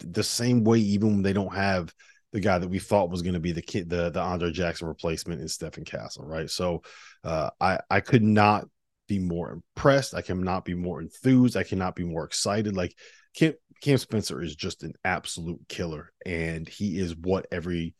the 0.00 0.22
same 0.22 0.64
way, 0.64 0.80
even 0.80 1.08
when 1.08 1.22
they 1.22 1.32
don't 1.32 1.54
have– 1.54 1.94
the 2.32 2.40
guy 2.40 2.58
that 2.58 2.68
we 2.68 2.78
thought 2.78 3.10
was 3.10 3.22
going 3.22 3.34
to 3.34 3.40
be 3.40 3.52
the 3.52 3.62
kid, 3.62 3.88
the 3.88 4.10
the 4.10 4.20
Andre 4.20 4.50
Jackson 4.50 4.88
replacement 4.88 5.40
in 5.40 5.48
Stephen 5.48 5.84
Castle, 5.84 6.24
right? 6.24 6.50
So 6.50 6.82
uh, 7.24 7.50
I 7.60 7.78
I 7.88 8.00
could 8.00 8.22
not 8.22 8.66
be 9.06 9.18
more 9.18 9.50
impressed. 9.50 10.14
I 10.14 10.20
cannot 10.20 10.64
be 10.64 10.74
more 10.74 11.00
enthused. 11.00 11.56
I 11.56 11.62
cannot 11.62 11.96
be 11.96 12.04
more 12.04 12.24
excited. 12.24 12.76
Like 12.76 12.94
Cam, 13.34 13.54
Cam 13.82 13.96
Spencer 13.98 14.42
is 14.42 14.54
just 14.54 14.82
an 14.82 14.92
absolute 15.04 15.60
killer, 15.68 16.12
and 16.26 16.68
he 16.68 16.98
is 16.98 17.16
what 17.16 17.46
every 17.50 17.94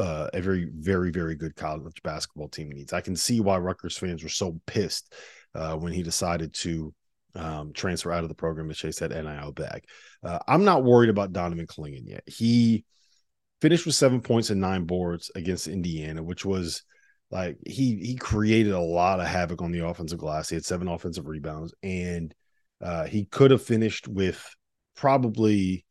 uh, 0.00 0.28
every 0.32 0.68
very 0.74 1.10
very 1.10 1.36
good 1.36 1.54
college 1.54 2.02
basketball 2.02 2.48
team 2.48 2.70
needs. 2.70 2.92
I 2.92 3.00
can 3.00 3.16
see 3.16 3.40
why 3.40 3.58
Rutgers 3.58 3.96
fans 3.96 4.22
were 4.22 4.28
so 4.28 4.60
pissed 4.66 5.14
uh, 5.54 5.76
when 5.76 5.92
he 5.92 6.02
decided 6.02 6.54
to 6.54 6.94
um, 7.34 7.72
transfer 7.72 8.10
out 8.10 8.22
of 8.22 8.28
the 8.28 8.34
program 8.34 8.68
to 8.68 8.74
chase 8.74 8.98
that 8.98 9.10
NIL 9.10 9.52
bag. 9.52 9.84
Uh, 10.22 10.38
I'm 10.48 10.64
not 10.64 10.84
worried 10.84 11.10
about 11.10 11.32
Donovan 11.32 11.66
Clingan 11.66 12.06
yet. 12.06 12.24
He 12.26 12.84
finished 13.60 13.86
with 13.86 13.94
seven 13.94 14.20
points 14.20 14.50
and 14.50 14.60
nine 14.60 14.84
boards 14.84 15.30
against 15.34 15.68
Indiana, 15.68 16.22
which 16.22 16.44
was 16.44 16.82
like 17.30 17.58
he 17.66 17.96
he 17.96 18.16
created 18.16 18.72
a 18.72 18.80
lot 18.80 19.20
of 19.20 19.26
havoc 19.26 19.62
on 19.62 19.70
the 19.70 19.86
offensive 19.86 20.18
glass. 20.18 20.48
He 20.48 20.56
had 20.56 20.64
seven 20.64 20.88
offensive 20.88 21.26
rebounds, 21.26 21.74
and 21.82 22.34
uh, 22.80 23.04
he 23.04 23.26
could 23.26 23.50
have 23.50 23.62
finished 23.62 24.08
with 24.08 24.44
probably 24.96 25.84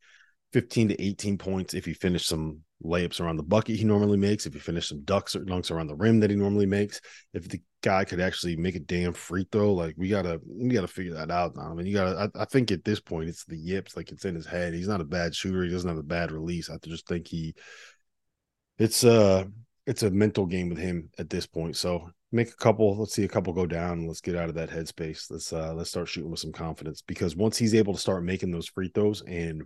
15 0.53 0.89
to 0.89 1.01
18 1.01 1.37
points 1.37 1.73
if 1.73 1.85
he 1.85 1.93
finished 1.93 2.27
some 2.27 2.61
layups 2.83 3.19
around 3.19 3.35
the 3.37 3.43
bucket 3.43 3.75
he 3.75 3.83
normally 3.83 4.17
makes, 4.17 4.45
if 4.45 4.53
he 4.53 4.59
finished 4.59 4.89
some 4.89 5.03
ducks 5.03 5.35
or 5.35 5.41
dunks 5.41 5.69
around 5.69 5.87
the 5.87 5.95
rim 5.95 6.19
that 6.19 6.29
he 6.29 6.35
normally 6.35 6.65
makes, 6.65 7.01
if 7.33 7.47
the 7.47 7.61
guy 7.81 8.03
could 8.05 8.19
actually 8.19 8.55
make 8.55 8.75
a 8.75 8.79
damn 8.79 9.13
free 9.13 9.45
throw, 9.51 9.73
like 9.73 9.95
we 9.97 10.09
gotta 10.09 10.39
we 10.47 10.69
gotta 10.69 10.87
figure 10.87 11.13
that 11.13 11.31
out 11.31 11.55
now. 11.55 11.69
I 11.69 11.73
mean, 11.73 11.85
you 11.85 11.93
gotta 11.93 12.31
I, 12.35 12.41
I, 12.41 12.45
think 12.45 12.71
at 12.71 12.83
this 12.83 12.99
point 12.99 13.29
it's 13.29 13.45
the 13.45 13.57
yips, 13.57 13.95
like 13.95 14.11
it's 14.11 14.25
in 14.25 14.35
his 14.35 14.45
head. 14.45 14.73
He's 14.73 14.87
not 14.87 15.01
a 15.01 15.05
bad 15.05 15.35
shooter, 15.35 15.63
he 15.63 15.69
doesn't 15.69 15.89
have 15.89 15.97
a 15.97 16.03
bad 16.03 16.31
release. 16.31 16.69
I 16.69 16.77
just 16.83 17.07
think 17.07 17.27
he 17.27 17.53
it's 18.77 19.03
uh 19.03 19.45
it's 19.85 20.03
a 20.03 20.11
mental 20.11 20.45
game 20.45 20.69
with 20.69 20.77
him 20.77 21.09
at 21.17 21.29
this 21.29 21.47
point. 21.47 21.75
So 21.75 22.09
make 22.31 22.49
a 22.49 22.55
couple, 22.55 22.97
let's 22.97 23.13
see 23.13 23.23
a 23.23 23.27
couple 23.27 23.53
go 23.53 23.65
down, 23.65 24.07
let's 24.07 24.21
get 24.21 24.35
out 24.35 24.49
of 24.49 24.55
that 24.55 24.69
headspace. 24.69 25.29
Let's 25.29 25.51
uh 25.51 25.73
let's 25.73 25.89
start 25.89 26.07
shooting 26.07 26.31
with 26.31 26.39
some 26.39 26.53
confidence 26.53 27.01
because 27.01 27.35
once 27.35 27.57
he's 27.57 27.75
able 27.75 27.93
to 27.93 27.99
start 27.99 28.23
making 28.23 28.51
those 28.51 28.67
free 28.67 28.89
throws 28.93 29.21
and 29.23 29.63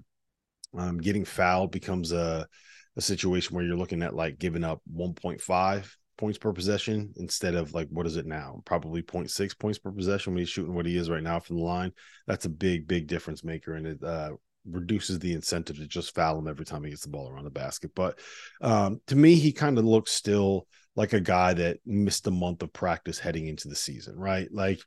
um 0.77 0.97
getting 0.97 1.25
fouled 1.25 1.71
becomes 1.71 2.11
a 2.11 2.47
a 2.95 3.01
situation 3.01 3.55
where 3.55 3.65
you're 3.65 3.75
looking 3.75 4.03
at 4.03 4.15
like 4.15 4.37
giving 4.37 4.63
up 4.63 4.81
1.5 4.95 5.97
points 6.17 6.37
per 6.37 6.53
possession 6.53 7.11
instead 7.17 7.55
of 7.55 7.73
like 7.73 7.87
what 7.89 8.05
is 8.05 8.17
it 8.17 8.25
now? 8.25 8.61
Probably 8.65 9.01
0.6 9.01 9.57
points 9.57 9.79
per 9.79 9.91
possession 9.91 10.33
when 10.33 10.39
he's 10.39 10.49
shooting 10.49 10.75
what 10.75 10.85
he 10.85 10.95
is 10.95 11.09
right 11.09 11.23
now 11.23 11.39
from 11.39 11.57
the 11.57 11.63
line. 11.63 11.91
That's 12.27 12.45
a 12.45 12.49
big, 12.49 12.87
big 12.87 13.07
difference 13.07 13.43
maker, 13.43 13.73
and 13.73 13.87
it 13.87 14.03
uh, 14.03 14.31
reduces 14.69 15.19
the 15.19 15.33
incentive 15.33 15.77
to 15.77 15.87
just 15.87 16.13
foul 16.13 16.37
him 16.37 16.47
every 16.47 16.65
time 16.65 16.83
he 16.83 16.91
gets 16.91 17.03
the 17.03 17.09
ball 17.09 17.29
around 17.29 17.45
the 17.45 17.49
basket. 17.49 17.91
But 17.95 18.19
um, 18.61 19.01
to 19.07 19.15
me, 19.15 19.35
he 19.35 19.51
kind 19.51 19.77
of 19.77 19.85
looks 19.85 20.11
still 20.11 20.67
like 20.95 21.13
a 21.13 21.19
guy 21.19 21.53
that 21.55 21.79
missed 21.85 22.27
a 22.27 22.31
month 22.31 22.61
of 22.61 22.71
practice 22.71 23.17
heading 23.17 23.47
into 23.47 23.67
the 23.67 23.75
season, 23.75 24.15
right? 24.15 24.47
Like 24.51 24.79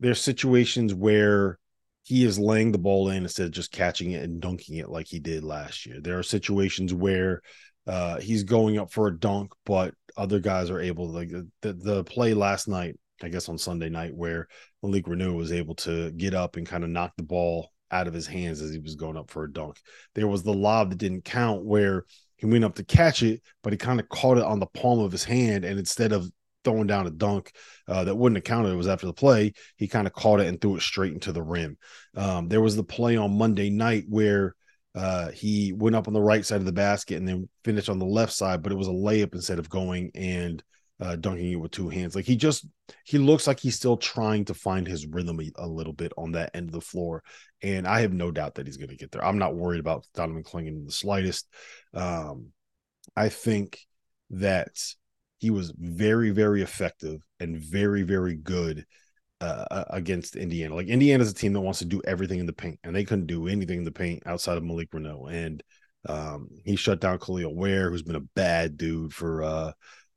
there's 0.00 0.20
situations 0.20 0.92
where 0.92 1.58
he 2.04 2.24
is 2.24 2.38
laying 2.38 2.70
the 2.70 2.78
ball 2.78 3.08
in 3.08 3.22
instead 3.22 3.46
of 3.46 3.52
just 3.52 3.72
catching 3.72 4.12
it 4.12 4.22
and 4.22 4.40
dunking 4.40 4.76
it 4.76 4.90
like 4.90 5.06
he 5.08 5.18
did 5.18 5.42
last 5.42 5.86
year. 5.86 6.00
There 6.00 6.18
are 6.18 6.22
situations 6.22 6.92
where 6.92 7.40
uh, 7.86 8.20
he's 8.20 8.44
going 8.44 8.78
up 8.78 8.92
for 8.92 9.08
a 9.08 9.18
dunk, 9.18 9.52
but 9.64 9.94
other 10.16 10.38
guys 10.38 10.70
are 10.70 10.80
able 10.80 11.06
to, 11.06 11.12
like 11.12 11.30
the, 11.62 11.72
the 11.72 12.04
play 12.04 12.34
last 12.34 12.68
night, 12.68 12.96
I 13.22 13.28
guess 13.30 13.48
on 13.48 13.58
Sunday 13.58 13.88
night, 13.88 14.14
where 14.14 14.48
Malik 14.82 15.06
Reneau 15.06 15.34
was 15.34 15.50
able 15.50 15.74
to 15.76 16.10
get 16.12 16.34
up 16.34 16.56
and 16.56 16.66
kind 16.66 16.84
of 16.84 16.90
knock 16.90 17.12
the 17.16 17.22
ball 17.22 17.70
out 17.90 18.06
of 18.06 18.14
his 18.14 18.26
hands 18.26 18.60
as 18.60 18.70
he 18.70 18.78
was 18.78 18.96
going 18.96 19.16
up 19.16 19.30
for 19.30 19.44
a 19.44 19.52
dunk. 19.52 19.78
There 20.14 20.28
was 20.28 20.42
the 20.42 20.52
lob 20.52 20.90
that 20.90 20.98
didn't 20.98 21.24
count 21.24 21.64
where 21.64 22.04
he 22.36 22.46
went 22.46 22.64
up 22.64 22.74
to 22.74 22.84
catch 22.84 23.22
it, 23.22 23.40
but 23.62 23.72
he 23.72 23.78
kind 23.78 23.98
of 23.98 24.08
caught 24.10 24.36
it 24.36 24.44
on 24.44 24.60
the 24.60 24.66
palm 24.66 24.98
of 24.98 25.12
his 25.12 25.24
hand. 25.24 25.64
And 25.64 25.78
instead 25.78 26.12
of 26.12 26.28
throwing 26.64 26.86
down 26.86 27.06
a 27.06 27.10
dunk 27.10 27.52
uh, 27.86 28.04
that 28.04 28.14
wouldn't 28.14 28.38
have 28.38 28.44
counted. 28.44 28.72
It 28.72 28.76
was 28.76 28.88
after 28.88 29.06
the 29.06 29.12
play. 29.12 29.52
He 29.76 29.86
kind 29.86 30.06
of 30.06 30.12
caught 30.12 30.40
it 30.40 30.48
and 30.48 30.60
threw 30.60 30.76
it 30.76 30.82
straight 30.82 31.12
into 31.12 31.32
the 31.32 31.42
rim. 31.42 31.76
Um, 32.16 32.48
there 32.48 32.60
was 32.60 32.76
the 32.76 32.84
play 32.84 33.16
on 33.16 33.38
Monday 33.38 33.70
night 33.70 34.04
where 34.08 34.54
uh, 34.94 35.30
he 35.30 35.72
went 35.72 35.96
up 35.96 36.08
on 36.08 36.14
the 36.14 36.22
right 36.22 36.44
side 36.44 36.60
of 36.60 36.66
the 36.66 36.72
basket 36.72 37.16
and 37.16 37.26
then 37.26 37.48
finished 37.64 37.88
on 37.88 37.98
the 37.98 38.06
left 38.06 38.32
side, 38.32 38.62
but 38.62 38.72
it 38.72 38.78
was 38.78 38.88
a 38.88 38.92
layup 38.92 39.34
instead 39.34 39.58
of 39.58 39.68
going 39.68 40.10
and 40.14 40.62
uh, 41.00 41.16
dunking 41.16 41.52
it 41.52 41.56
with 41.56 41.72
two 41.72 41.88
hands. 41.88 42.14
Like 42.14 42.24
he 42.24 42.36
just 42.36 42.66
he 43.04 43.18
looks 43.18 43.46
like 43.46 43.58
he's 43.58 43.74
still 43.74 43.96
trying 43.96 44.44
to 44.46 44.54
find 44.54 44.86
his 44.86 45.06
rhythm 45.06 45.40
a, 45.56 45.66
little 45.66 45.92
bit 45.92 46.12
on 46.16 46.32
that 46.32 46.50
end 46.54 46.68
of 46.68 46.72
the 46.72 46.80
floor, 46.80 47.22
and 47.62 47.86
I 47.86 48.00
have 48.00 48.12
no 48.12 48.30
doubt 48.30 48.54
that 48.54 48.66
he's 48.66 48.76
going 48.76 48.90
to 48.90 48.96
get 48.96 49.10
there. 49.10 49.24
I'm 49.24 49.38
not 49.38 49.56
worried 49.56 49.80
about 49.80 50.06
Donovan 50.14 50.44
Clingan 50.44 50.68
in 50.68 50.86
the 50.86 50.92
slightest. 50.92 51.48
Um, 51.92 52.48
I 53.16 53.28
think 53.28 53.80
that 54.30 54.78
he 55.44 55.50
was 55.50 55.74
very, 55.76 56.30
very 56.30 56.62
effective 56.62 57.20
and 57.38 57.58
very, 57.58 58.02
very 58.02 58.34
good 58.34 58.86
uh, 59.42 59.84
against 59.90 60.36
Indiana. 60.36 60.74
Like 60.74 60.86
Indiana's 60.86 61.30
a 61.30 61.34
team 61.34 61.52
that 61.52 61.60
wants 61.60 61.80
to 61.80 61.84
do 61.84 62.00
everything 62.06 62.38
in 62.38 62.46
the 62.46 62.54
paint, 62.54 62.80
and 62.82 62.96
they 62.96 63.04
couldn't 63.04 63.26
do 63.26 63.46
anything 63.46 63.80
in 63.80 63.84
the 63.84 63.92
paint 63.92 64.22
outside 64.24 64.56
of 64.56 64.64
Malik 64.64 64.90
Reneau. 64.92 65.30
And 65.30 65.62
um, 66.08 66.48
he 66.64 66.76
shut 66.76 67.02
down 67.02 67.18
Kel'el 67.18 67.54
Ware, 67.54 67.90
who's 67.90 68.02
been 68.02 68.16
a 68.16 68.20
bad 68.34 68.78
dude 68.78 69.12
for 69.12 69.42
uh, 69.42 69.72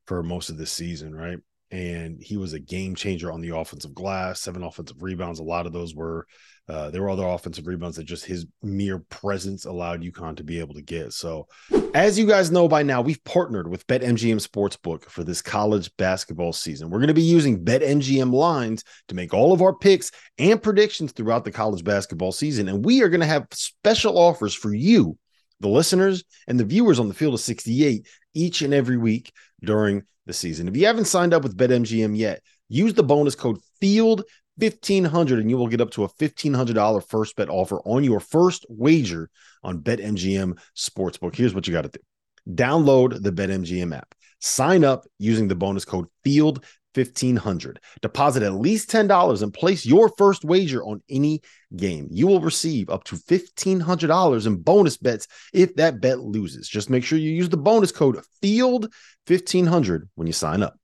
for 0.06 0.24
most 0.24 0.50
of 0.50 0.58
this 0.58 0.72
season, 0.72 1.14
right? 1.14 1.40
And 1.72 2.24
he 2.24 2.38
was 2.38 2.54
a 2.54 2.60
game 2.60 2.96
changer 2.96 3.30
on 3.30 3.42
the 3.42 3.54
offensive 3.54 3.94
glass, 3.94 4.40
seven 4.40 4.64
offensive 4.64 5.04
rebounds. 5.04 5.40
A 5.40 5.44
lot 5.44 5.66
of 5.66 5.74
those 5.74 5.94
were 5.94 6.26
uh, 6.70 6.90
there 6.90 7.02
were 7.02 7.10
other 7.10 7.26
offensive 7.26 7.66
rebounds 7.66 7.96
that 7.96 8.04
just 8.04 8.26
his 8.26 8.46
mere 8.62 9.00
presence 9.00 9.64
allowed 9.64 10.02
UConn 10.02 10.36
to 10.36 10.44
be 10.44 10.60
able 10.60 10.74
to 10.74 10.82
get. 10.82 11.14
So, 11.14 11.48
as 11.94 12.20
you 12.20 12.28
guys 12.28 12.52
know 12.52 12.68
by 12.68 12.84
now, 12.84 13.02
we've 13.02 13.24
partnered 13.24 13.70
with 13.70 13.88
BetMGM 13.88 14.46
Sportsbook 14.46 15.06
for 15.06 15.24
this 15.24 15.42
college 15.42 15.90
basketball 15.96 16.52
season. 16.52 16.90
We're 16.90 17.00
going 17.00 17.08
to 17.08 17.14
be 17.14 17.22
using 17.22 17.64
BetMGM 17.64 18.34
lines 18.34 18.84
to 19.08 19.16
make 19.16 19.34
all 19.34 19.54
of 19.54 19.62
our 19.62 19.74
picks 19.74 20.12
and 20.38 20.62
predictions 20.62 21.14
throughout 21.14 21.46
the 21.46 21.52
college 21.52 21.86
basketball 21.86 22.34
season. 22.34 22.68
And 22.68 22.84
we 22.84 23.02
are 23.02 23.10
going 23.10 23.22
to 23.22 23.28
have 23.28 23.48
special 23.52 24.18
offers 24.18 24.54
for 24.54 24.74
you, 24.74 25.18
the 25.62 25.70
listeners 25.70 26.26
and 26.48 26.60
the 26.60 26.66
viewers 26.66 27.00
on 27.00 27.08
the 27.08 27.14
field 27.14 27.34
of 27.34 27.40
68 27.40 28.06
each 28.34 28.62
and 28.62 28.74
every 28.74 28.98
week 28.98 29.32
during 29.64 30.04
the 30.26 30.34
season. 30.34 30.68
If 30.68 30.76
you 30.76 30.86
haven't 30.86 31.06
signed 31.06 31.34
up 31.34 31.44
with 31.44 31.58
BetMGM 31.58 32.18
yet, 32.18 32.42
use 32.68 32.94
the 32.94 33.04
bonus 33.04 33.36
code 33.36 33.60
FIELD 33.80 34.24
1500 34.58 35.40
and 35.40 35.50
you 35.50 35.58
will 35.58 35.68
get 35.68 35.82
up 35.82 35.92
to 35.92 36.04
a 36.04 36.10
$1500 36.10 37.08
first 37.08 37.36
bet 37.36 37.50
offer 37.50 37.80
on 37.86 38.04
your 38.04 38.20
first 38.20 38.66
wager 38.70 39.30
on 39.64 39.80
BetMGM 39.80 40.58
Sportsbook. 40.76 41.36
Here's 41.36 41.54
what 41.54 41.68
you 41.68 41.74
got 41.74 41.84
to 41.84 41.90
do. 41.90 42.56
Download 42.56 43.22
the 43.22 43.32
BetMGM 43.32 43.96
app. 43.96 44.16
Sign 44.40 44.84
up 44.84 45.06
using 45.20 45.48
the 45.48 45.56
bonus 45.56 45.86
code 45.86 46.08
FIELD 46.24 46.64
1500. 46.94 47.80
Deposit 48.02 48.44
at 48.44 48.54
least 48.54 48.90
$10 48.90 49.44
and 49.44 49.54
place 49.54 49.86
your 49.86 50.10
first 50.18 50.44
wager 50.44 50.84
on 50.84 51.02
any 51.10 51.42
game. 51.76 52.08
You 52.12 52.28
will 52.28 52.42
receive 52.42 52.90
up 52.90 53.04
to 53.06 53.16
$1500 53.16 54.48
in 54.48 54.56
bonus 54.58 54.98
bets 54.98 55.28
if 55.54 55.76
that 55.76 56.02
bet 56.02 56.20
loses. 56.20 56.68
Just 56.68 56.90
make 56.90 57.04
sure 57.04 57.20
you 57.20 57.32
use 57.32 57.50
the 57.50 57.58
bonus 57.58 57.92
code 57.92 58.20
FIELD 58.42 58.92
1500 59.28 60.10
when 60.16 60.28
you 60.28 60.34
sign 60.34 60.64
up. 60.64 60.78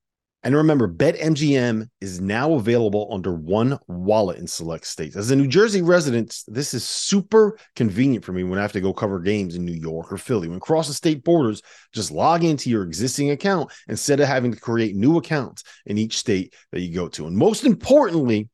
And 0.45 0.57
remember, 0.57 0.89
BetMGM 0.89 1.87
is 2.01 2.19
now 2.19 2.53
available 2.53 3.07
under 3.13 3.33
one 3.33 3.79
wallet 3.87 4.39
in 4.39 4.47
select 4.47 4.85
states. 4.85 5.15
As 5.15 5.31
a 5.31 5.37
New 5.37 5.47
Jersey 5.47 5.81
resident, 5.81 6.37
this 6.47 6.73
is 6.73 6.83
super 6.83 7.57
convenient 7.77 8.25
for 8.25 8.33
me 8.33 8.43
when 8.43 8.59
I 8.59 8.61
have 8.61 8.73
to 8.73 8.81
go 8.81 8.91
cover 8.93 9.21
games 9.21 9.55
in 9.55 9.63
New 9.63 9.71
York 9.71 10.11
or 10.11 10.17
Philly. 10.17 10.49
When 10.49 10.59
crossing 10.59 10.95
state 10.95 11.23
borders, 11.23 11.61
just 11.93 12.11
log 12.11 12.43
into 12.43 12.69
your 12.69 12.83
existing 12.83 13.31
account 13.31 13.71
instead 13.87 14.19
of 14.19 14.27
having 14.27 14.51
to 14.51 14.59
create 14.59 14.97
new 14.97 15.17
accounts 15.17 15.63
in 15.85 15.97
each 15.97 16.17
state 16.17 16.53
that 16.73 16.81
you 16.81 16.93
go 16.93 17.07
to. 17.07 17.25
And 17.25 17.37
most 17.37 17.63
importantly, 17.63 18.49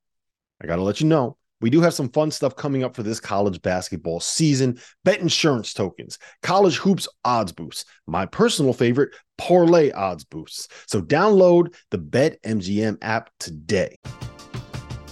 I 0.61 0.67
got 0.67 0.75
to 0.75 0.83
let 0.83 1.01
you 1.01 1.07
know 1.07 1.37
we 1.61 1.69
do 1.69 1.81
have 1.81 1.93
some 1.93 2.09
fun 2.09 2.31
stuff 2.31 2.55
coming 2.55 2.83
up 2.83 2.95
for 2.95 3.03
this 3.03 3.19
college 3.19 3.61
basketball 3.61 4.21
season. 4.21 4.79
Bet 5.03 5.19
insurance 5.19 5.73
tokens, 5.73 6.17
college 6.41 6.77
hoops 6.77 7.07
odds 7.25 7.51
boosts, 7.51 7.85
my 8.07 8.25
personal 8.25 8.71
favorite, 8.71 9.13
parlay 9.37 9.91
odds 9.91 10.23
boosts. 10.23 10.69
So 10.87 11.01
download 11.01 11.75
the 11.91 11.97
Bet 11.97 12.41
MGM 12.43 12.97
app 13.01 13.29
today. 13.39 13.95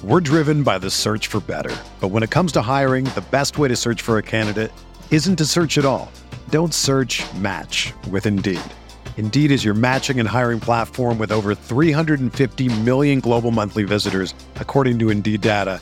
We're 0.03 0.21
driven 0.21 0.63
by 0.63 0.77
the 0.77 0.89
search 0.89 1.27
for 1.27 1.41
better. 1.41 1.75
But 1.99 2.09
when 2.09 2.23
it 2.23 2.29
comes 2.29 2.51
to 2.53 2.61
hiring, 2.61 3.05
the 3.05 3.25
best 3.29 3.57
way 3.57 3.67
to 3.67 3.75
search 3.75 4.01
for 4.01 4.17
a 4.17 4.23
candidate 4.23 4.71
isn't 5.11 5.35
to 5.37 5.45
search 5.45 5.77
at 5.77 5.85
all. 5.85 6.11
Don't 6.49 6.73
search 6.73 7.23
match 7.33 7.93
with 8.09 8.25
Indeed. 8.25 8.61
Indeed 9.17 9.51
is 9.51 9.65
your 9.65 9.73
matching 9.73 10.19
and 10.19 10.29
hiring 10.29 10.59
platform 10.59 11.17
with 11.17 11.31
over 11.31 11.55
350 11.55 12.81
million 12.81 13.19
global 13.19 13.51
monthly 13.51 13.83
visitors, 13.83 14.33
according 14.55 14.99
to 14.99 15.09
Indeed 15.09 15.41
data 15.41 15.81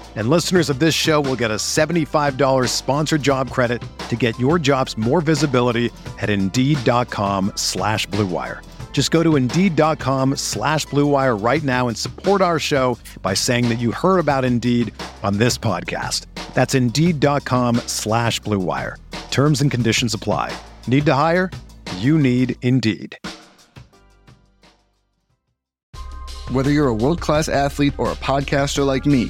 And 0.15 0.29
listeners 0.29 0.69
of 0.69 0.79
this 0.79 0.93
show 0.93 1.21
will 1.21 1.37
get 1.37 1.51
a 1.51 1.55
$75 1.55 2.67
sponsored 2.67 3.23
job 3.23 3.49
credit 3.49 3.81
to 4.09 4.15
get 4.17 4.37
your 4.37 4.59
jobs 4.59 4.97
more 4.97 5.21
visibility 5.21 5.89
at 6.19 6.29
Indeed.com 6.29 7.53
slash 7.55 8.07
BlueWire. 8.09 8.61
Just 8.91 9.09
go 9.09 9.23
to 9.23 9.35
Indeed.com 9.37 10.35
slash 10.35 10.85
BlueWire 10.87 11.41
right 11.41 11.63
now 11.63 11.87
and 11.87 11.97
support 11.97 12.41
our 12.41 12.59
show 12.59 12.97
by 13.21 13.33
saying 13.33 13.69
that 13.69 13.79
you 13.79 13.91
heard 13.91 14.19
about 14.19 14.45
Indeed 14.45 14.93
on 15.23 15.37
this 15.37 15.57
podcast. 15.57 16.25
That's 16.53 16.75
Indeed.com 16.75 17.77
slash 17.87 18.41
BlueWire. 18.41 18.97
Terms 19.31 19.61
and 19.61 19.71
conditions 19.71 20.13
apply. 20.13 20.53
Need 20.87 21.05
to 21.05 21.13
hire? 21.13 21.49
You 21.97 22.19
need 22.19 22.57
Indeed. 22.61 23.17
Whether 26.51 26.71
you're 26.71 26.87
a 26.89 26.93
world 26.93 27.21
class 27.21 27.47
athlete 27.47 27.93
or 27.97 28.11
a 28.11 28.15
podcaster 28.15 28.85
like 28.85 29.05
me, 29.05 29.29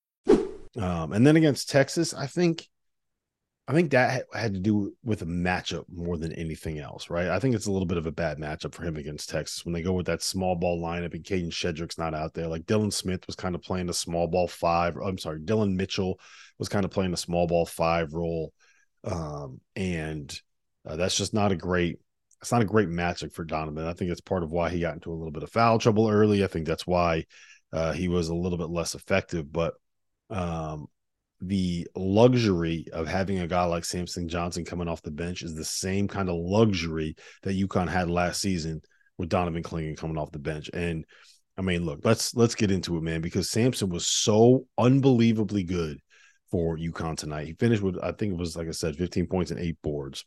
Um, 0.77 1.11
and 1.11 1.25
then 1.25 1.35
against 1.35 1.69
Texas, 1.69 2.13
I 2.13 2.27
think, 2.27 2.67
I 3.67 3.73
think 3.73 3.91
that 3.91 4.25
had 4.33 4.53
to 4.53 4.59
do 4.59 4.93
with 5.03 5.21
a 5.21 5.25
matchup 5.25 5.85
more 5.91 6.17
than 6.17 6.33
anything 6.33 6.79
else, 6.79 7.09
right? 7.09 7.27
I 7.27 7.39
think 7.39 7.55
it's 7.55 7.67
a 7.67 7.71
little 7.71 7.85
bit 7.85 7.97
of 7.97 8.07
a 8.07 8.11
bad 8.11 8.37
matchup 8.37 8.73
for 8.73 8.83
him 8.83 8.97
against 8.97 9.29
Texas 9.29 9.63
when 9.65 9.73
they 9.73 9.81
go 9.81 9.93
with 9.93 10.07
that 10.07 10.21
small 10.21 10.55
ball 10.55 10.81
lineup 10.81 11.13
and 11.13 11.23
Kadin 11.23 11.51
Shedrick's 11.51 11.97
not 11.97 12.13
out 12.13 12.33
there. 12.33 12.47
Like 12.47 12.65
Dylan 12.65 12.91
Smith 12.91 13.25
was 13.27 13.35
kind 13.35 13.55
of 13.55 13.61
playing 13.61 13.89
a 13.89 13.93
small 13.93 14.27
ball 14.27 14.47
five. 14.47 14.97
I'm 14.97 15.17
sorry, 15.17 15.39
Dillon 15.39 15.77
Mitchell 15.77 16.19
was 16.57 16.69
kind 16.69 16.85
of 16.85 16.91
playing 16.91 17.13
a 17.13 17.17
small 17.17 17.47
ball 17.47 17.65
five 17.65 18.13
role, 18.13 18.51
um, 19.03 19.61
and 19.75 20.41
uh, 20.85 20.95
that's 20.95 21.17
just 21.17 21.33
not 21.33 21.51
a 21.51 21.55
great. 21.55 21.99
It's 22.41 22.51
not 22.51 22.63
a 22.63 22.65
great 22.65 22.89
matchup 22.89 23.33
for 23.33 23.43
Donovan. 23.43 23.85
I 23.85 23.93
think 23.93 24.09
it's 24.09 24.19
part 24.19 24.41
of 24.41 24.51
why 24.51 24.69
he 24.69 24.79
got 24.79 24.95
into 24.95 25.11
a 25.11 25.13
little 25.13 25.31
bit 25.31 25.43
of 25.43 25.51
foul 25.51 25.77
trouble 25.77 26.09
early. 26.09 26.43
I 26.43 26.47
think 26.47 26.65
that's 26.65 26.87
why 26.87 27.25
uh, 27.71 27.91
he 27.91 28.07
was 28.07 28.29
a 28.29 28.35
little 28.35 28.57
bit 28.57 28.69
less 28.69 28.95
effective, 28.95 29.51
but 29.53 29.75
um, 30.31 30.87
the 31.41 31.87
luxury 31.95 32.85
of 32.93 33.07
having 33.07 33.39
a 33.39 33.47
guy 33.47 33.63
like 33.63 33.83
Samson 33.83 34.27
Johnson 34.27 34.63
coming 34.63 34.87
off 34.87 35.01
the 35.01 35.11
bench 35.11 35.41
is 35.41 35.55
the 35.55 35.65
same 35.65 36.07
kind 36.07 36.29
of 36.29 36.35
luxury 36.35 37.15
that 37.43 37.57
UConn 37.57 37.89
had 37.89 38.09
last 38.09 38.41
season 38.41 38.81
with 39.17 39.29
Donovan 39.29 39.63
Clingan 39.63 39.97
coming 39.97 40.17
off 40.17 40.31
the 40.31 40.39
bench. 40.39 40.69
And 40.73 41.05
I 41.57 41.61
mean, 41.61 41.83
look, 41.85 41.99
let's 42.03 42.35
let's 42.35 42.55
get 42.55 42.71
into 42.71 42.97
it, 42.97 43.03
man, 43.03 43.21
because 43.21 43.49
Samson 43.49 43.89
was 43.89 44.07
so 44.07 44.67
unbelievably 44.77 45.63
good 45.63 45.99
for 46.51 46.77
UConn 46.77 47.17
tonight. 47.17 47.47
He 47.47 47.53
finished 47.53 47.81
with, 47.81 47.97
I 48.01 48.11
think 48.11 48.33
it 48.33 48.39
was 48.39 48.55
like 48.55 48.67
I 48.67 48.71
said, 48.71 48.95
15 48.95 49.27
points 49.27 49.51
and 49.51 49.59
eight 49.59 49.77
boards. 49.81 50.25